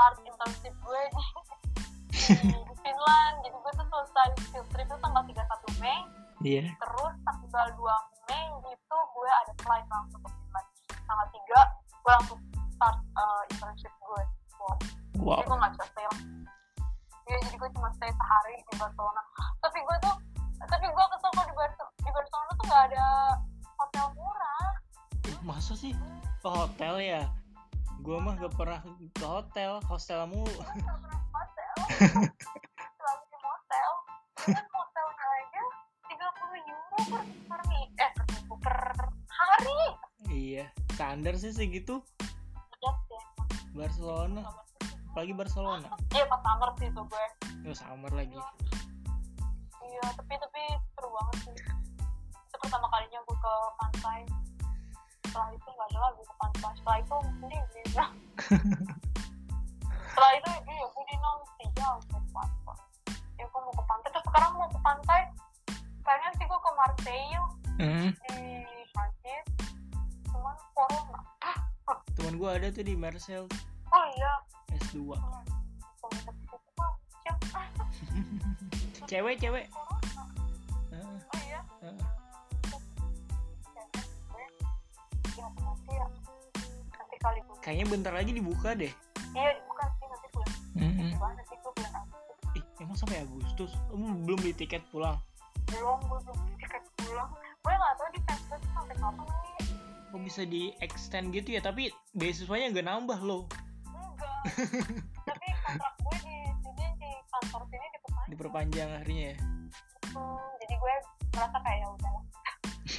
start 0.00 0.16
internship 0.24 0.74
gue. 0.80 1.02
Di, 2.08 2.56
di, 2.56 2.74
Finland 2.80 3.34
jadi 3.44 3.52
gue 3.52 3.72
tuh 3.76 3.86
selesai 3.92 4.28
field 4.48 4.68
trip 4.72 4.88
itu 4.88 4.96
tanggal 4.96 5.22
31 5.28 5.84
Mei. 5.84 6.00
Iya. 6.40 6.72
Terus 6.72 7.14
tanggal 7.20 7.68
2 7.76 8.32
Mei 8.32 8.48
itu 8.72 8.96
gue 8.96 9.30
ada 9.44 9.52
flight 9.60 9.84
langsung 9.92 10.20
ke 10.24 10.30
Finland. 10.32 10.68
Tanggal 11.04 11.26
3 11.36 12.00
gue 12.00 12.12
langsung 12.16 12.39
hostel 30.00 30.24
mulu. 30.32 30.48
Gak 30.64 31.20
hotel. 31.28 31.76
Selalu 32.96 33.22
di 33.28 33.36
motel 33.44 33.90
kan 34.40 34.64
motelnya 34.72 35.26
aja 35.36 35.62
30 36.08 36.72
euro 36.72 36.96
per, 37.04 37.20
per, 37.20 37.60
eh, 38.00 38.10
per 38.16 38.24
minggu 38.32 38.56
per 38.64 38.76
hari. 39.28 39.80
Iya 40.32 40.64
standar 40.96 41.36
sih 41.36 41.52
segitu. 41.52 42.00
Iya 42.80 42.92
Barcelona. 43.76 44.48
Apalagi 45.12 45.36
Barcelona. 45.36 45.92
Iya 46.16 46.24
pas 46.32 46.40
summer 46.48 46.70
sih 46.80 46.88
tuh 46.96 47.04
gue. 47.04 47.26
Oh, 47.68 47.76
summer 47.76 48.12
lagi. 48.16 48.40
Iya. 49.84 50.04
Tapi 50.16 50.32
tapi 50.32 50.62
seru 50.96 51.12
banget 51.12 51.36
sih. 51.44 51.56
Itu 52.48 52.56
pertama 52.56 52.88
kalinya 52.88 53.20
gue 53.20 53.36
ke 53.36 53.54
pantai. 53.76 54.20
Setelah 55.28 55.52
itu 55.52 55.68
nggak 55.68 55.88
ada 55.92 55.98
lagi 56.08 56.22
ke 56.24 56.34
pantai. 56.40 56.72
Setelah 56.80 56.98
itu 57.04 57.16
mending 57.36 57.64
bisa 57.76 58.04
setelah 60.10 60.32
itu 60.34 60.50
iya 60.66 60.84
gue 60.90 61.04
di 61.06 61.16
nanti 61.22 61.64
jauh 61.78 62.02
ke 62.10 62.18
pantai 62.34 62.78
ya 63.38 63.44
gue 63.46 63.60
mau 63.62 63.72
ke 63.72 63.84
pantai. 63.88 64.08
Terus 64.12 64.26
sekarang 64.28 64.50
mau 64.58 64.68
ke 64.68 64.80
pantai. 64.84 65.20
Pengen 66.04 66.32
sih 66.36 66.44
gue 66.44 66.60
ke 66.60 66.70
Marseille 66.74 67.46
hmm. 67.78 68.10
di 68.12 68.84
Prancis 68.92 69.44
cuman 70.28 70.56
corona. 70.74 71.20
Teman 72.14 72.34
gua 72.36 72.60
ada 72.60 72.68
tuh 72.70 72.84
di 72.84 72.94
Marcel 72.94 73.48
oh 73.90 74.04
iya. 74.14 74.32
S2 74.76 75.10
Corona 75.10 76.20
itu 76.22 76.56
macam 76.78 77.36
ah, 77.56 77.66
cewek 79.08 79.34
cewek. 79.40 79.66
Oh 79.74 79.98
iya. 81.42 81.60
Ya 81.82 81.90
ya. 85.90 86.06
Gue 87.50 87.58
kayaknya 87.60 87.86
bentar 87.88 88.12
lagi 88.14 88.32
dibuka 88.32 88.72
deh. 88.72 88.92
Iya 89.36 89.50
bukan 89.68 89.79
banget 91.20 91.44
sih? 91.52 91.56
Gue 91.60 91.72
bulan 91.76 91.92
Agustus 92.00 92.36
Ih, 92.56 92.64
emang 92.80 92.96
sampai 92.96 93.18
Agustus? 93.20 93.70
Kamu 93.92 94.24
belum 94.24 94.38
beli 94.40 94.54
tiket 94.56 94.82
pulang? 94.88 95.20
Belum 95.68 96.00
belum 96.08 96.24
beli 96.24 96.54
tiket 96.64 96.82
pulang. 96.98 97.30
Gue 97.60 97.72
nggak 97.76 97.94
tahu 98.00 98.08
di 98.16 98.20
tuh 98.24 98.58
sampai 98.72 98.96
kapan 98.96 99.26
nih 99.28 99.50
kok 100.10 100.26
bisa 100.26 100.42
di 100.42 100.74
extend 100.82 101.30
gitu 101.30 101.54
ya? 101.54 101.62
Tapi 101.62 101.86
beasiswanya 102.18 102.74
nggak 102.74 102.86
nambah 102.90 103.20
loh. 103.22 103.46
Enggak. 103.86 104.42
Tapi 105.30 105.46
kontrak 105.62 105.94
gue 106.02 106.16
di 106.26 106.34
sini 106.66 106.86
di 106.98 107.10
kantor 107.30 107.62
sini 107.70 107.86
diperpanjang. 107.94 108.30
Diperpanjang 108.34 108.88
akhirnya 108.90 109.22
ya? 109.22 109.36
Hmm, 110.10 110.42
jadi 110.66 110.74
gue 110.74 110.94
merasa 111.30 111.56
kayak 111.62 111.78
ya 111.78 111.88
udah 111.94 112.12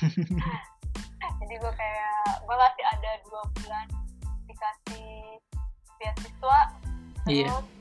jadi 1.44 1.54
gue 1.60 1.74
kayak 1.76 2.26
gue 2.48 2.56
masih 2.56 2.86
ada 2.96 3.12
dua 3.28 3.44
bulan 3.60 3.88
dikasih 4.48 5.10
beasiswa 6.00 6.60
Iya. 7.28 7.46
terus 7.46 7.54
dua 7.54 7.62
bulan 7.62 7.81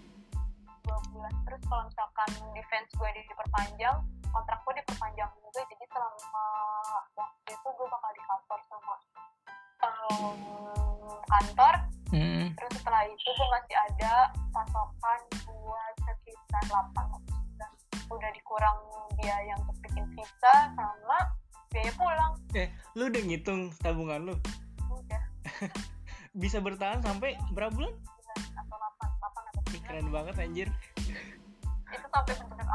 terus 1.47 1.62
kalau 1.66 1.83
misalkan 1.87 2.31
defense 2.55 2.90
gue 2.95 3.11
diperpanjang 3.14 3.97
kontrak 4.31 4.59
gue 4.62 4.75
diperpanjang 4.83 5.31
juga 5.43 5.61
jadi 5.66 5.85
selama 5.90 6.47
waktu 7.19 7.51
itu 7.51 7.69
gue 7.69 7.87
bakal 7.90 8.11
di 8.14 8.23
kantor 8.25 8.61
sama 8.71 8.95
em, 9.81 10.40
kantor. 11.27 11.75
Hmm. 12.11 12.51
terus 12.59 12.73
setelah 12.75 13.07
itu 13.07 13.29
gue 13.31 13.49
masih 13.55 13.77
ada 13.79 14.35
pasokan 14.51 15.21
buat 15.47 15.95
sekitar 16.03 16.62
8 16.66 16.90
atau 16.90 17.21
9 18.11 18.19
udah 18.19 18.31
dikurang 18.35 18.79
biaya 19.23 19.55
untuk 19.62 19.79
bikin 19.87 20.05
visa 20.19 20.55
sama 20.75 21.19
biaya 21.71 21.93
pulang. 21.95 22.33
Lu 22.99 23.07
udah 23.07 23.23
ngitung 23.23 23.71
tabungan 23.79 24.27
lu? 24.27 24.35
Udah. 24.90 25.23
Bisa 26.43 26.59
bertahan 26.59 26.99
sampai 26.99 27.38
berapa 27.55 27.71
bulan? 27.71 27.95
9 27.95 28.59
atau 28.59 28.77
keren 29.87 30.09
banget 30.11 30.35
anjir. 30.40 30.68
Itu 31.90 32.06
sampai 32.11 32.35
bener-bener 32.35 32.66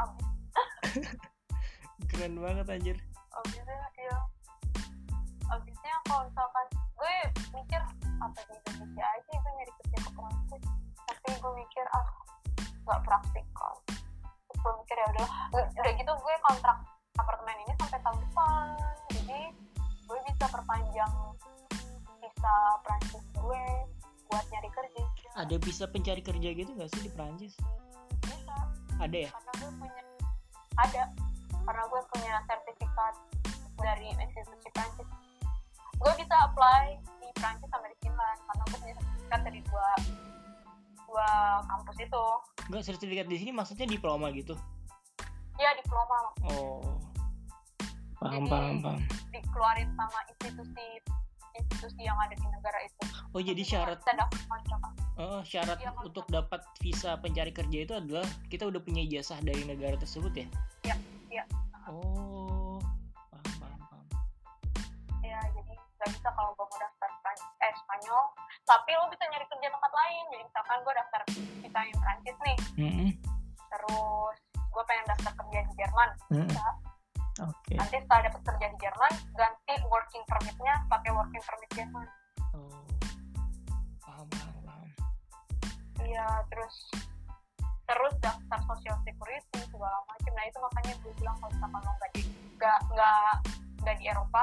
keren 2.10 2.34
banget 2.40 2.66
anjir. 2.72 2.96
Habisnya 3.32 3.76
ya 3.96 4.18
habisnya 5.46 5.94
kalau 6.08 6.26
misalkan 6.26 6.66
gue 6.96 7.16
mikir 7.54 7.80
apa 8.18 8.38
di 8.50 8.54
Indonesia 8.56 9.06
aja 9.06 9.32
gue 9.36 9.52
nyari 9.54 9.72
kerja 9.78 9.98
ke 10.02 10.10
Perancis 10.10 10.64
tapi 11.06 11.30
gue 11.38 11.52
mikir 11.54 11.84
ah 11.94 12.06
nggak 12.82 13.00
praktikal 13.06 13.72
terus 13.86 14.58
gue 14.58 14.72
mikir 14.82 14.96
ya 14.98 15.06
udah 15.14 15.28
udah 15.54 15.92
gitu 15.94 16.12
gue 16.18 16.34
kontrak 16.50 16.78
apartemen 17.16 17.56
ini 17.64 17.72
sampai 17.80 17.98
tahun 18.04 18.18
depan. 18.28 18.66
Jadi 19.16 19.40
gue 20.06 20.18
bisa 20.30 20.46
perpanjang 20.52 21.12
visa 22.20 22.56
Perancis 22.84 23.25
ada 25.36 25.56
bisa 25.60 25.84
pencari 25.86 26.24
kerja 26.24 26.48
gitu 26.50 26.70
nggak 26.72 26.90
sih 26.96 27.02
di 27.04 27.10
Perancis? 27.12 27.52
Bisa. 28.24 28.56
Ada 28.96 29.28
ya? 29.28 29.30
Karena 29.30 29.52
gue 29.60 29.70
punya 29.76 30.02
ada. 30.76 31.02
Karena 31.66 31.82
gue 31.84 32.02
punya 32.08 32.34
sertifikat 32.46 33.14
dari 33.76 34.08
institusi 34.08 34.68
Prancis 34.72 35.08
gue 35.96 36.12
bisa 36.20 36.34
apply 36.44 36.96
di 37.18 37.28
Prancis 37.34 37.68
sama 37.72 37.88
di 37.88 37.96
Finland 38.00 38.38
karena 38.44 38.62
gue 38.68 38.78
punya 38.80 38.94
sertifikat 38.96 39.40
dari 39.44 39.60
dua 39.64 39.88
dua 41.06 41.28
kampus 41.64 41.96
itu. 42.00 42.24
Nggak 42.68 42.84
sertifikat 42.84 43.26
di 43.28 43.36
sini 43.40 43.52
maksudnya 43.52 43.86
diploma 43.88 44.28
gitu? 44.32 44.52
Ya 45.56 45.72
diploma. 45.76 46.16
Oh. 46.52 47.00
Paham 48.16 48.44
Jadi- 48.44 48.52
paham 48.52 48.76
paham. 48.80 49.00
dikeluarin 49.32 49.88
sama 49.96 50.20
institusi 50.32 50.86
institusi 51.58 52.00
yang 52.04 52.16
ada 52.20 52.34
di 52.36 52.46
negara 52.48 52.78
itu 52.84 53.00
oh 53.32 53.40
jadi 53.42 53.62
syarat 53.62 53.98
kita 54.04 54.14
dapat 54.16 54.40
kontrak 54.46 54.80
eh, 55.16 55.40
syarat 55.44 55.78
Mas. 55.80 55.96
untuk 56.04 56.24
dapat 56.28 56.60
visa 56.80 57.16
pencari 57.18 57.52
kerja 57.52 57.78
itu 57.84 57.94
adalah 57.96 58.26
kita 58.48 58.68
udah 58.68 58.80
punya 58.80 59.02
ijazah 59.02 59.40
dari 59.42 59.62
negara 59.64 59.96
tersebut 59.96 60.32
ya 60.34 60.46
Iya, 60.84 60.96
iya. 61.32 61.44
oh 61.88 62.78
paham 63.32 63.52
paham 63.60 63.80
paham 63.90 64.04
ya 65.24 65.40
jadi 65.52 65.72
nggak 65.74 66.08
bisa 66.12 66.28
kalau 66.32 66.50
gue 66.54 66.66
mau 66.68 66.78
daftar 66.78 67.10
eh 67.36 67.72
Spanyol 67.74 68.24
tapi 68.66 68.90
lo 68.94 69.06
bisa 69.10 69.24
nyari 69.26 69.46
kerja 69.46 69.68
tempat 69.70 69.92
lain 69.92 70.24
jadi 70.30 70.42
misalkan 70.46 70.78
gue 70.84 70.94
daftar 70.94 71.20
visa 71.62 71.80
yang 71.82 71.98
Prancis 71.98 72.36
nih 72.42 72.58
Mm-mm. 72.78 73.08
terus 73.72 74.36
gue 74.54 74.82
pengen 74.84 75.06
daftar 75.08 75.32
kerja 75.34 75.58
di 75.66 75.72
Jerman 75.80 76.10
Mm-mm. 76.30 76.46
bisa 76.46 76.64
oke. 77.40 77.74
Nanti 77.76 77.96
setelah 78.00 78.22
dapat 78.30 78.42
kerja 78.44 78.66
di 78.72 78.78
Jerman 78.80 79.12
ganti 79.36 79.74
working 79.92 80.24
permitnya 80.24 80.74
pakai 80.88 81.10
working 81.12 81.42
permit 81.44 81.70
Jerman. 81.76 82.06
Oh. 82.56 82.84
Paham 84.00 84.26
paham 84.32 84.56
paham. 84.64 84.88
Iya 86.00 86.26
terus 86.48 86.74
terus 87.86 88.14
daftar 88.18 88.60
social 88.66 88.96
security 89.06 89.60
segala 89.70 89.98
macam 90.10 90.32
nah 90.34 90.44
itu 90.44 90.58
makanya 90.58 90.92
gue 91.06 91.12
bilang 91.22 91.36
kalau 91.38 91.50
misalkan 91.54 91.80
lo 91.86 91.92
nggak 91.94 92.10
di 92.18 92.22
nggak 92.58 92.78
nggak 93.86 93.96
di 94.02 94.04
Eropa 94.10 94.42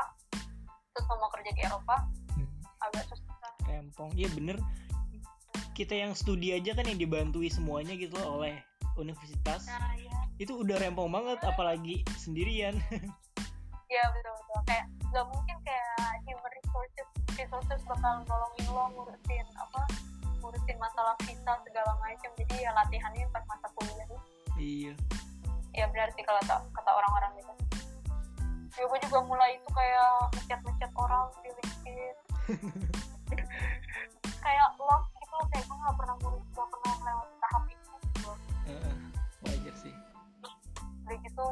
terus 0.96 1.06
mau 1.12 1.28
kerja 1.28 1.52
di 1.52 1.62
Eropa 1.68 1.96
Hmm. 2.34 2.48
agak 2.88 3.04
susah. 3.12 3.52
Rempong. 3.68 4.16
Iya 4.16 4.32
bener. 4.32 4.58
Kita 5.76 5.98
yang 5.98 6.14
studi 6.16 6.54
aja 6.56 6.72
kan 6.78 6.86
yang 6.88 7.02
dibantui 7.02 7.50
semuanya 7.52 7.98
gitu 7.98 8.16
loh 8.22 8.40
oleh 8.40 8.62
universitas. 8.96 9.68
Nah 9.68 9.92
iya 10.00 10.23
itu 10.42 10.54
udah 10.58 10.78
rempong 10.82 11.10
banget 11.14 11.40
apalagi 11.46 12.02
sendirian. 12.18 12.78
Iya 13.94 14.10
betul 14.10 14.34
betul. 14.34 14.62
Kayak 14.66 14.86
nggak 15.14 15.26
mungkin 15.30 15.58
kayak 15.62 16.18
human 16.26 16.52
resources 16.58 17.08
resources 17.38 17.82
bakal 17.86 18.26
nolongin 18.26 18.66
lo 18.74 18.90
ngurusin 18.90 19.46
apa 19.54 19.86
ngurusin 20.42 20.78
masalah 20.82 21.14
visa 21.22 21.54
segala 21.62 21.94
macam 22.02 22.34
jadi 22.42 22.56
ya 22.58 22.72
latihannya 22.74 23.30
pas 23.30 23.46
masa 23.46 23.70
kuliah. 23.78 24.08
Iya. 24.58 24.94
Ya 25.78 25.86
benar 25.94 26.10
sih 26.18 26.26
kalau 26.26 26.42
kata, 26.42 26.66
kata 26.74 26.90
orang-orang 26.90 27.32
gitu. 27.38 27.54
Ya 28.74 28.84
gue 28.90 29.00
juga 29.06 29.20
mulai 29.30 29.62
itu 29.62 29.70
kayak 29.70 30.14
ngechat 30.42 30.60
ngechat 30.66 30.92
orang 30.98 31.30
di 31.46 31.50
LinkedIn 31.54 32.16
kayak 34.44 34.68
lo 34.82 34.98
gitu 35.06 35.38
kayak 35.54 35.66
gue 35.70 35.78
nggak 35.78 35.96
pernah 36.02 36.16
ngurus 36.18 36.46
gak 36.58 36.68
pernah 36.74 36.96
lewat 37.06 37.30
gitu. 41.34 41.50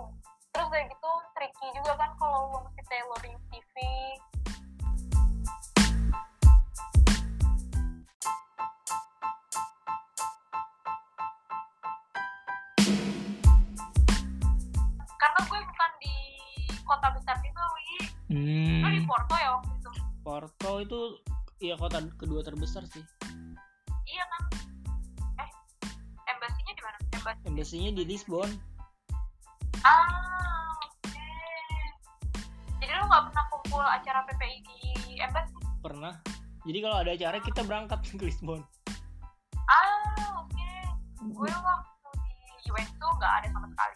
Terus 0.53 0.67
kayak 0.69 0.87
gitu 0.93 1.11
tricky 1.33 1.67
juga 1.73 1.93
kan 1.97 2.13
kalau 2.21 2.53
lo 2.53 2.59
mesti 2.69 2.81
tailoring 2.85 3.37
CV 3.49 3.75
karena 15.17 15.39
gue 15.49 15.59
bukan 15.65 15.91
di 15.97 16.15
kota 16.85 17.07
besar 17.17 17.35
gitu 17.41 17.57
Wi. 17.57 17.89
Lo 18.85 18.89
di 18.93 19.01
hmm, 19.01 19.09
Porto 19.09 19.35
ya 19.41 19.49
waktu 19.57 19.71
itu. 19.81 19.89
Porto 20.21 20.71
itu 20.77 20.99
ya 21.57 21.73
kota 21.81 22.05
kedua 22.21 22.45
terbesar 22.45 22.85
sih. 22.85 23.01
Iya 24.05 24.23
kan? 24.29 24.43
Eh 25.41 25.49
embassinya 26.29 26.73
di 26.77 26.81
mana? 26.85 26.97
Embassy 27.17 27.41
embassinya 27.49 27.91
di 27.97 28.03
Lisbon 28.05 28.49
ah 29.81 30.69
oke. 30.77 31.27
Jadi 32.77 32.91
lo 32.91 33.03
nggak 33.05 33.23
pernah 33.29 33.43
kumpul 33.49 33.81
acara 33.81 34.19
PPI 34.25 34.57
di 34.65 34.81
embassy? 35.19 35.55
Pernah. 35.81 36.13
Jadi 36.61 36.77
kalau 36.79 36.97
ada 37.01 37.11
acara 37.13 37.37
kita 37.41 37.61
berangkat 37.65 37.99
ke 38.19 38.21
Lisbon. 38.21 38.61
Ah 39.65 40.45
oke. 40.45 40.69
Gue 41.33 41.49
waktu 41.49 42.09
di 42.61 42.69
UN 42.69 42.89
tuh 42.97 43.11
nggak 43.17 43.33
ada 43.41 43.47
sama 43.49 43.67
sekali. 43.69 43.95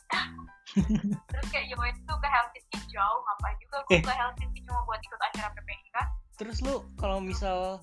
Terus 1.32 1.48
kayak 1.50 1.66
UN 1.74 1.96
tuh 2.04 2.18
ke 2.20 2.28
Helsinki 2.28 2.80
jauh 2.90 3.20
ngapain 3.22 3.56
juga 3.60 3.78
gue 3.86 3.96
Eh. 3.96 4.02
ke 4.04 4.14
Helsinki 4.14 4.60
cuma 4.66 4.80
buat 4.84 5.00
ikut 5.00 5.22
acara 5.22 5.48
PPI 5.54 5.88
kan? 5.92 6.08
Terus 6.36 6.58
lu 6.66 6.84
kalau 6.98 7.24
misal 7.24 7.80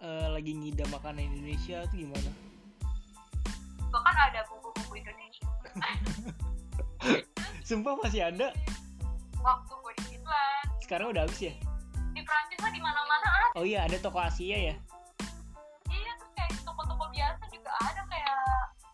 eh, 0.00 0.28
lagi 0.28 0.52
ngidam 0.52 0.88
makanan 0.90 1.30
Indonesia 1.30 1.84
itu 1.86 2.04
gimana? 2.04 2.30
Gue 3.88 4.00
kan 4.02 4.16
ada 4.18 4.42
bumbu-bumbu 4.50 4.94
Indonesia 4.98 5.46
sumpah 7.64 7.96
masih 8.04 8.28
ada. 8.28 8.52
Waktu 9.40 9.72
gue 9.72 9.92
di 9.96 10.04
Finland. 10.14 10.68
Sekarang 10.84 11.16
udah 11.16 11.24
habis 11.24 11.40
ya? 11.40 11.54
Di 12.12 12.20
Prancis 12.22 12.60
mah 12.60 12.70
di 12.70 12.78
mana-mana 12.78 13.26
ada 13.26 13.46
oh 13.58 13.64
iya 13.66 13.88
ada 13.88 13.96
toko 13.98 14.20
Asia 14.20 14.70
ya? 14.70 14.74
Iya 15.90 16.12
terus 16.20 16.32
kayak 16.36 16.52
toko-toko 16.62 17.10
biasa 17.10 17.42
juga 17.50 17.72
ada 17.82 18.04
kayak 18.06 18.38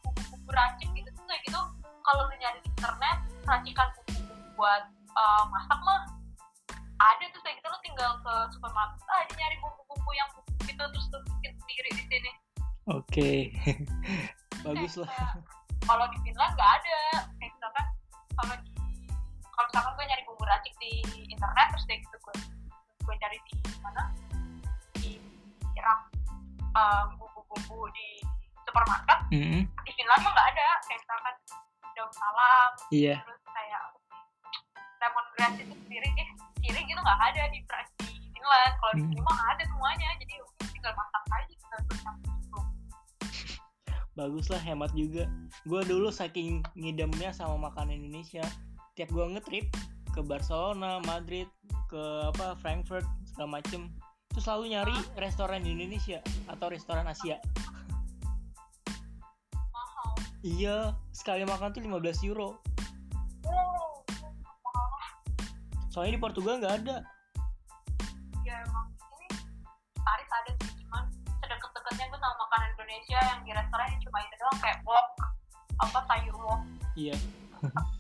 bumbu-bumbu 0.07 0.51
racik 0.55 0.89
gitu 0.95 1.11
tuh 1.13 1.25
kayak 1.27 1.43
gitu. 1.45 1.61
Kalau 2.01 2.23
lu 2.31 2.35
nyari 2.39 2.59
di 2.63 2.71
internet 2.71 3.19
racikan 3.45 3.89
bumbu 3.93 4.35
buat 4.55 4.83
eh, 4.95 5.43
masak 5.51 5.81
mah 5.83 6.01
ada 7.03 7.25
tuh 7.35 7.43
kayak 7.43 7.59
gitu 7.59 7.67
lu 7.69 7.79
tinggal 7.83 8.11
ke 8.23 8.35
supermarket 8.55 9.03
aja 9.11 9.33
nyari 9.35 9.57
bumbu-bumbu 9.59 10.11
yang 10.15 10.31
gitu 10.63 10.83
terus 10.87 11.07
lu 11.11 11.19
bikin 11.27 11.53
sendiri 11.59 11.91
di 11.93 12.03
sini. 12.07 12.31
Oke. 12.89 13.31
Bagus 14.65 14.95
lah 14.97 15.11
kalau 15.91 16.07
di 16.13 16.19
Finland 16.23 16.53
nggak 16.55 16.73
ada 16.83 16.99
misalkan 19.71 19.95
gue 19.95 20.07
nyari 20.11 20.23
bumbu 20.27 20.43
racik 20.43 20.75
di 20.83 20.93
internet 21.31 21.67
terus 21.71 21.87
kayak 21.87 22.03
gitu 22.03 22.17
gue 22.19 22.35
gue 23.07 23.15
cari 23.23 23.39
di 23.47 23.55
mana? 23.79 24.03
Di 24.99 25.11
rak 25.79 26.01
eh, 26.75 27.03
bumbu-bumbu 27.15 27.87
di 27.95 28.09
supermarket 28.67 29.19
Mm-mm. 29.31 29.63
di 29.87 29.93
Finland 29.95 30.21
mah 30.27 30.33
nggak 30.35 30.49
ada. 30.51 30.67
Kayak 30.85 30.99
misalkan 31.07 31.35
daun 31.95 32.13
salam 32.15 32.71
iya. 32.91 33.17
terus 33.23 33.43
kayak 33.47 33.83
lemongrass 35.01 35.55
itu 35.59 35.75
sendiri 35.87 36.09
eh 36.19 36.29
sendiri 36.59 36.81
gitu 36.83 37.01
nggak 37.01 37.21
ada 37.31 37.43
di 37.55 37.59
di 37.63 38.15
Finland. 38.35 38.73
Kalau 38.75 38.93
di 38.99 39.03
Hmm. 39.07 39.11
sini 39.15 39.23
mah 39.23 39.39
ada 39.55 39.63
semuanya 39.71 40.09
jadi 40.19 40.35
udah 40.43 40.69
tinggal 40.75 40.93
masak 40.99 41.23
aja 41.31 41.55
tinggal 41.55 41.81
bercampur 41.87 42.35
gitu. 42.43 42.59
bagus 44.19 44.47
lah 44.51 44.61
hemat 44.61 44.91
juga. 44.93 45.25
Gue 45.65 45.81
dulu 45.87 46.11
saking 46.11 46.61
ngidamnya 46.75 47.31
sama 47.33 47.71
makanan 47.71 48.03
Indonesia 48.03 48.45
tiap 49.01 49.17
gue 49.17 49.27
ngetrip 49.33 49.67
ke 50.13 50.21
Barcelona 50.21 51.01
Madrid 51.09 51.49
ke 51.89 52.05
apa 52.37 52.53
Frankfurt 52.61 53.09
segala 53.33 53.57
macem 53.57 53.89
itu 54.29 54.45
selalu 54.45 54.77
nyari 54.77 54.93
restoran 55.17 55.65
Indonesia 55.65 56.21
atau 56.53 56.69
restoran 56.69 57.09
Asia. 57.09 57.41
Mahal. 59.73 60.09
Iya 60.45 60.93
sekali 61.17 61.49
makan 61.49 61.73
tuh 61.73 61.81
15 61.81 62.29
euro. 62.29 62.61
Soalnya 65.89 66.13
di 66.13 66.21
Portugal 66.21 66.61
nggak 66.61 66.85
ada. 66.85 67.01
Ya 68.45 68.61
emang. 68.69 68.85
Ini 69.17 69.29
Paris 69.97 70.29
ada 70.29 70.51
sih 70.61 70.77
cuman 70.85 71.09
sedekat-dekatnya 71.41 72.05
gue 72.05 72.21
sama 72.21 72.37
makanan 72.37 72.69
Indonesia 72.77 73.19
yang 73.33 73.41
di 73.49 73.53
restoran 73.57 73.97
cuma 74.05 74.19
itu 74.21 74.35
doang 74.37 74.61
kayak 74.61 74.79
wok 74.85 75.07
apa 75.89 75.99
sayur 76.05 76.37
wok. 76.37 76.61
Iya 77.01 77.17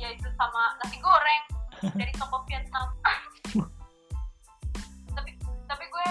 ya 0.00 0.08
itu 0.10 0.28
sama 0.34 0.74
nasi 0.80 0.96
goreng. 0.98 1.44
Dari 1.92 2.12
toko 2.12 2.40
Vietnam 2.44 2.88
tapi 5.10 5.30
tapi 5.66 5.84
gue 5.86 6.10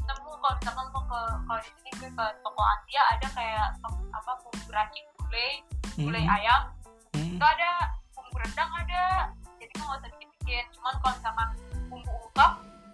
nemu 0.00 0.30
kalau 0.36 0.54
misalkan 0.56 0.86
gue 0.86 1.02
ke 1.04 1.20
kalau 1.46 1.60
di 1.60 1.70
sini 1.74 1.90
gue 1.96 2.10
ke 2.10 2.24
toko 2.40 2.62
Asia 2.62 3.02
ada 3.10 3.28
kayak 3.32 3.66
tok- 3.80 4.10
apa 4.12 4.30
bumbu 4.42 4.68
racik 4.70 5.04
gulai 5.18 5.50
gulai 5.96 6.22
Mm-mm. 6.22 6.36
ayam. 6.36 6.60
Mm-mm. 7.14 7.34
itu 7.34 7.44
ada 7.44 7.70
bumbu 8.12 8.36
rendang 8.38 8.70
ada. 8.76 9.04
Jadi 9.58 9.72
gue 9.72 9.84
nggak 9.84 9.98
usah 9.98 10.10
bikin 10.14 10.28
bikin 10.38 10.64
cuman 10.74 10.94
kalau 11.00 11.14
misalkan 11.16 11.48
bumbu 11.88 12.12
ungkep 12.12 12.52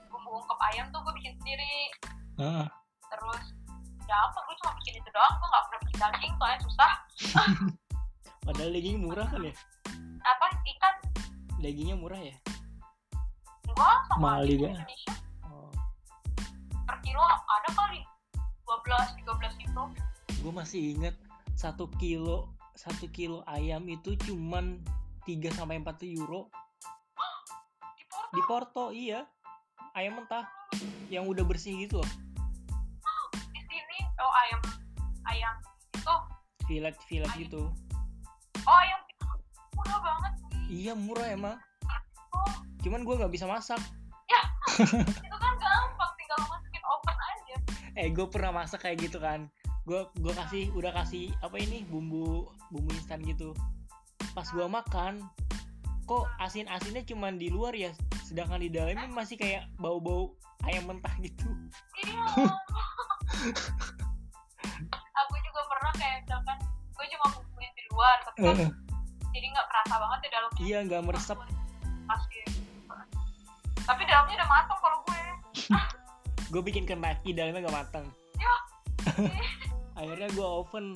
bumbu 0.08 0.30
ungkep 0.40 0.58
ayam 0.72 0.86
tuh 0.88 1.00
gue 1.00 1.14
bikin 1.16 1.32
sendiri. 1.40 1.76
Ah, 2.40 2.66
terus 3.08 3.44
ya 4.04 4.16
apa 4.26 4.38
gue 4.42 4.54
cuma 4.62 4.72
bikin 4.80 4.94
itu 5.00 5.08
doang. 5.10 5.34
Gue 5.36 5.48
nggak 5.48 5.64
pernah 5.68 5.80
bikin 5.84 5.98
daging 5.98 6.32
soalnya 6.36 6.58
susah. 6.60 6.92
Padahal 8.46 8.70
daging 8.74 8.98
murah 9.00 9.26
kan 9.28 9.42
ya 9.42 9.54
apa? 10.22 10.46
Ikan? 10.62 10.94
Dagingnya 11.58 11.96
murah 11.98 12.18
ya? 12.18 12.36
Enggak 13.68 13.98
sama 14.10 14.20
Mahal 14.22 14.42
juga. 14.46 14.68
Indonesia. 14.74 15.14
Oh. 15.46 15.70
per 16.86 16.96
kilo 17.02 17.22
ada 17.22 17.70
kali. 17.74 18.00
12 18.66 19.20
13 19.22 19.62
gitu. 19.62 19.82
Gue 20.42 20.52
masih 20.52 20.80
inget 20.98 21.14
satu 21.54 21.86
kilo 22.00 22.50
satu 22.72 23.06
kilo 23.12 23.44
ayam 23.46 23.84
itu 23.86 24.16
cuman 24.26 24.80
3 25.28 25.54
sampai 25.54 25.78
4 25.78 26.02
euro. 26.18 26.50
Di 27.94 28.04
Porto? 28.08 28.32
Di 28.32 28.42
Porto 28.48 28.84
iya. 28.90 29.20
Ayam 29.92 30.24
mentah 30.24 30.48
yang 31.12 31.28
udah 31.28 31.44
bersih 31.44 31.76
gitu 31.84 32.00
loh. 32.00 32.10
Di 33.52 33.60
sini 33.60 33.98
oh 34.18 34.32
ayam 34.48 34.60
ayam 35.28 35.54
itu. 35.92 36.16
Fillet 36.64 36.96
fillet 37.06 37.32
gitu. 37.36 37.68
Oh 38.64 38.76
ayam 38.80 39.01
iya 40.72 40.92
murah 40.96 41.28
emang. 41.28 41.56
Oh 42.32 42.62
cuman 42.82 43.06
gue 43.06 43.14
nggak 43.22 43.32
bisa 43.32 43.46
masak. 43.46 43.78
Itu 44.72 45.36
kan 45.36 45.54
gampang 45.60 46.12
tinggal 46.16 46.38
masukin 46.48 46.82
oven 46.88 47.16
aja. 47.16 47.56
Eh 47.94 48.08
gue 48.10 48.26
pernah 48.26 48.50
masak 48.62 48.82
kayak 48.82 49.04
gitu 49.06 49.22
kan. 49.22 49.46
Gue 49.86 50.06
gue 50.18 50.32
kasih 50.34 50.72
udah 50.74 50.90
kasih 50.96 51.30
apa 51.44 51.56
ini 51.60 51.86
bumbu 51.86 52.50
bumbu 52.74 52.90
instan 52.96 53.22
gitu. 53.22 53.54
Pas 54.34 54.48
gue 54.50 54.66
makan 54.66 55.22
kok 56.02 56.26
asin 56.42 56.66
asinnya 56.66 57.06
cuman 57.06 57.38
di 57.38 57.48
luar 57.52 57.76
ya? 57.76 57.94
Sedangkan 58.26 58.58
di 58.64 58.72
dalamnya 58.72 59.06
masih 59.12 59.38
kayak 59.38 59.70
bau 59.78 60.02
bau 60.02 60.34
ayam 60.66 60.88
mentah 60.90 61.14
gitu. 61.22 61.46
Iya. 62.02 62.22
Aku 65.22 65.34
juga 65.38 65.60
pernah 65.68 65.92
kayak 66.00 66.16
misalkan 66.26 66.58
gue 66.96 67.06
cuma 67.12 67.26
bumbuin 67.36 67.72
di 67.76 67.84
luar 67.92 68.16
tapi 68.26 68.38
kan 68.42 68.81
banget 69.98 70.18
di 70.24 70.28
dalamnya 70.32 70.60
iya 70.62 70.78
nggak 70.86 71.02
meresap. 71.04 71.38
Tapi 73.82 74.02
dalamnya 74.06 74.34
udah 74.38 74.48
matang 74.48 74.78
kalau 74.78 74.98
gue. 75.06 75.22
Gue 76.52 76.62
bikin 76.62 76.84
kenaki 76.84 77.32
dalamnya 77.32 77.64
nggak 77.64 77.78
matang 77.80 78.06
ya 78.42 78.54
akhirnya 79.98 80.28
gue 80.32 80.46
oven. 80.46 80.86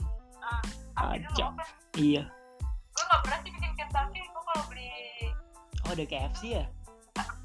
Ah, 0.96 1.14
dulu 1.18 1.26
Kacau. 1.32 1.48
oven. 1.52 1.66
Iya. 1.96 2.22
Gue 2.92 3.04
nggak 3.06 3.20
pernah 3.24 3.38
sih 3.44 3.50
bikin 3.52 3.72
Kentucky 3.76 4.20
gue 4.22 4.42
kalau 4.46 4.64
beli 4.70 4.88
oh 5.86 5.90
ada 5.94 6.04
KFC 6.06 6.42
ya? 6.60 6.64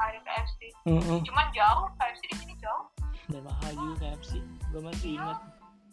Ada 0.02 0.20
KFC 0.26 0.60
Heeh. 0.90 1.20
cuman 1.30 1.48
jauh 1.54 1.86
KFC 1.98 2.22
di 2.30 2.36
sini 2.42 2.54
jauh. 2.58 2.86
Dan 3.30 3.42
mahal 3.46 3.72
juga 3.78 3.96
KFC 4.12 4.32
gue 4.42 4.82
masih 4.82 5.10
ingat. 5.20 5.38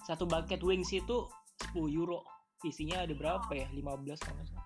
Satu 0.07 0.25
bucket 0.25 0.63
wings 0.65 0.91
itu 0.95 1.29
10 1.75 1.93
euro. 1.93 2.25
Isinya 2.65 3.05
ada 3.05 3.15
berapa 3.15 3.51
ya? 3.53 3.69
15 3.71 4.19
kalau 4.25 4.35
nggak 4.41 4.58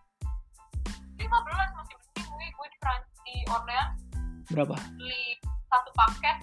salah 1.32 1.48
lima 1.48 1.48
belas 1.48 1.70
masih 1.80 1.96
mending. 1.96 2.28
Gue 2.28 2.46
gue 2.52 2.66
di 2.68 2.78
Prancis 2.84 3.18
di 3.24 3.36
Orleans 3.48 3.96
berapa? 4.52 4.76
Beli 5.00 5.24
satu 5.72 5.90
paket 5.96 6.36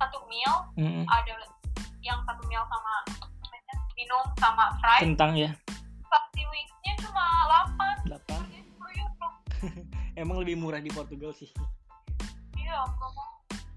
satu 0.00 0.18
meal. 0.32 0.54
Mm-mm. 0.80 1.04
ada 1.04 1.36
yang 2.00 2.16
satu 2.24 2.40
meal 2.48 2.64
sama 2.64 2.94
minum 3.92 4.24
sama 4.40 4.72
fries. 4.80 5.04
Kentang 5.04 5.36
ya? 5.36 5.52
Pasti 6.08 6.40
wingsnya 6.48 6.92
cuma 7.04 7.24
8 8.08 8.16
8 8.16 8.48
jadi 8.48 8.64
10 8.80 9.04
euro 9.04 9.28
emang 10.24 10.36
lebih 10.40 10.56
murah 10.56 10.80
di 10.80 10.88
Portugal 10.88 11.36
sih. 11.36 11.52
Iya 12.56 12.80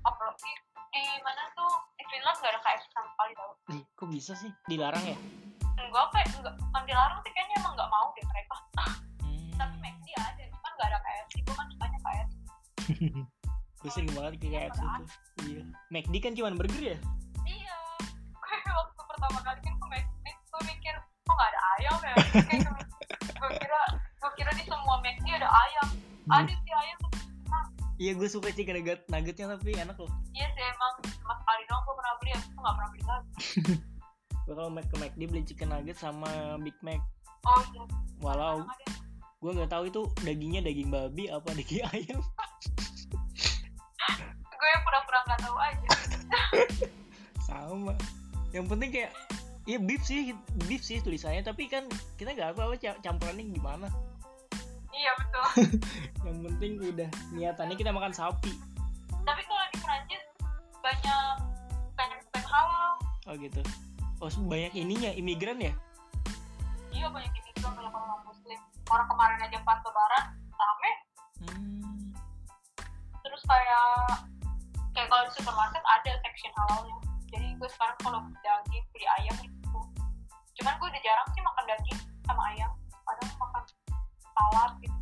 apalagi 0.08 0.52
di 0.96 1.04
mana 1.28 1.44
tuh? 1.60 1.76
Di 2.00 2.04
Finland 2.08 2.40
gak 2.40 2.56
ada 2.56 2.60
KFC 2.64 2.88
sama 2.96 3.10
sekali 3.12 3.32
tau. 3.36 3.52
Ih, 3.76 3.84
kok 4.00 4.08
bisa 4.08 4.32
sih? 4.40 4.52
Dilarang 4.72 5.04
ya? 5.04 5.18
Enggak 5.76 6.08
kayak 6.16 6.28
enggak. 6.40 6.56
Bukan 6.56 6.84
dilarang 6.88 7.20
sih. 7.20 7.32
Kayaknya 7.36 7.56
emang 7.60 7.74
nggak 7.76 7.92
mau 7.92 8.08
deh 8.16 8.24
mereka. 8.32 8.56
hmm. 8.80 8.96
cuman 10.74 10.82
gak 10.82 10.90
ada 10.90 11.00
KFC 11.06 11.34
gue 11.46 11.54
kan 11.54 11.68
sukanya 11.70 12.00
KFC 12.02 12.34
gue 13.84 13.92
sering 13.92 14.12
banget 14.16 14.34
ke 14.40 14.48
KFC 14.48 14.80
tuh. 14.80 15.08
Iya. 15.44 15.62
McD 15.92 16.16
kan 16.24 16.32
cuma 16.34 16.56
burger 16.56 16.84
ya? 16.96 16.98
Iya. 17.46 17.78
Gue 18.32 18.74
waktu 18.74 19.02
pertama 19.06 19.38
kali 19.44 19.60
kan 19.62 19.76
ke 19.76 19.86
McD 19.92 20.26
gue 20.34 20.62
mikir 20.66 20.96
kok 20.98 21.34
gak 21.36 21.50
ada 21.52 21.60
ayam 21.78 21.98
ya? 22.02 22.16
Kayak 22.48 22.72
gue 23.38 23.50
kira 23.60 23.82
gue 24.02 24.32
kira 24.40 24.52
di 24.58 24.64
semua 24.66 24.96
McD 25.04 25.28
ada 25.36 25.50
ayam. 25.52 25.88
Ada 26.32 26.54
sih 26.58 26.74
ayam 26.74 26.98
enak. 27.04 27.66
iya 28.02 28.12
gue 28.18 28.28
suka 28.32 28.50
chicken 28.50 28.82
nugget 28.82 29.06
nuggetnya 29.12 29.54
tapi 29.54 29.78
enak 29.78 29.98
loh. 30.00 30.10
Iya 30.34 30.48
sih 30.58 30.64
emang 30.64 30.94
cuma 31.04 31.34
sekali 31.38 31.62
doang 31.70 31.84
gue 31.86 31.96
pernah 32.02 32.14
beli 32.18 32.32
aku 32.34 32.58
gak 32.58 32.74
pernah 32.74 32.90
beli 32.90 33.04
lagi. 33.06 33.30
Gue 34.44 34.60
kalau 34.60 34.68
Mac 34.68 34.84
ke 34.92 35.00
McD 35.00 35.22
beli 35.32 35.44
chicken 35.48 35.72
nugget 35.72 35.96
sama 36.02 36.60
Big 36.60 36.76
Mac. 36.84 37.00
Oh 37.48 37.64
iya. 37.76 37.84
Walau. 38.20 38.64
Gue 39.44 39.52
nggak 39.52 39.72
tahu 39.72 39.84
itu 39.92 40.02
dagingnya 40.24 40.64
daging 40.64 40.88
babi 40.88 41.28
apa 41.28 41.52
daging 41.60 41.84
ayam 41.92 42.24
gue 44.48 44.72
pura-pura 44.88 45.20
gak 45.28 45.40
tahu 45.44 45.58
aja 45.60 45.90
sama 47.52 47.94
yang 48.56 48.64
penting 48.66 48.90
kayak 48.90 49.12
Iya 49.64 49.80
beef 49.80 50.04
sih, 50.04 50.36
beef 50.68 50.84
sih 50.84 51.00
tulisannya, 51.00 51.40
tapi 51.40 51.72
kan 51.72 51.88
kita 52.20 52.36
nggak 52.36 52.52
tahu 52.52 52.76
ca- 52.76 53.00
campurannya 53.00 53.48
gimana. 53.48 53.88
iya 54.92 55.16
betul 55.16 55.48
Yang 56.28 56.38
penting 56.52 56.72
udah 56.84 57.10
niatannya 57.32 57.80
kita 57.80 57.96
makan 57.96 58.12
sapi. 58.12 58.52
tapi 59.24 59.40
kalau 59.48 59.64
di 59.72 59.80
Perancis 59.80 60.24
banyak 60.84 61.36
banyak 61.96 62.20
bukan 62.28 62.44
halal 62.44 62.92
Oh 63.24 63.34
gitu. 63.40 63.64
Oh 64.20 64.28
banyak 64.52 64.76
ininya 64.76 65.16
imigran 65.16 65.64
ya? 65.64 65.72
iya 66.92 67.08
banyak 67.08 67.32
imigran 67.32 67.72
banyak 67.72 67.88
orang 67.88 68.20
muslim 68.28 68.60
orang 68.92 69.08
kemarin 69.08 69.40
aja 69.46 69.58
pas 69.64 69.80
lebaran 69.84 70.26
rame. 70.54 70.92
Hmm. 71.44 72.12
terus 73.24 73.42
kayak 73.48 74.24
kayak 74.96 75.08
kalau 75.10 75.24
di 75.28 75.34
supermarket 75.36 75.84
ada 75.84 76.12
section 76.22 76.54
halalnya. 76.56 76.98
Jadi 77.34 77.48
gue 77.58 77.70
sekarang 77.72 77.98
kalau 78.04 78.20
beli 78.24 78.38
daging 78.46 78.86
beli 78.94 79.06
ayam 79.20 79.36
gitu. 79.42 79.80
Cuman 80.62 80.74
gue 80.78 80.88
udah 80.92 81.02
jarang 81.02 81.28
sih 81.34 81.42
makan 81.42 81.64
daging 81.66 82.00
sama 82.28 82.42
ayam. 82.54 82.72
Kadang 83.04 83.30
makan 83.42 83.64
salad 84.22 84.72
gitu 84.80 84.93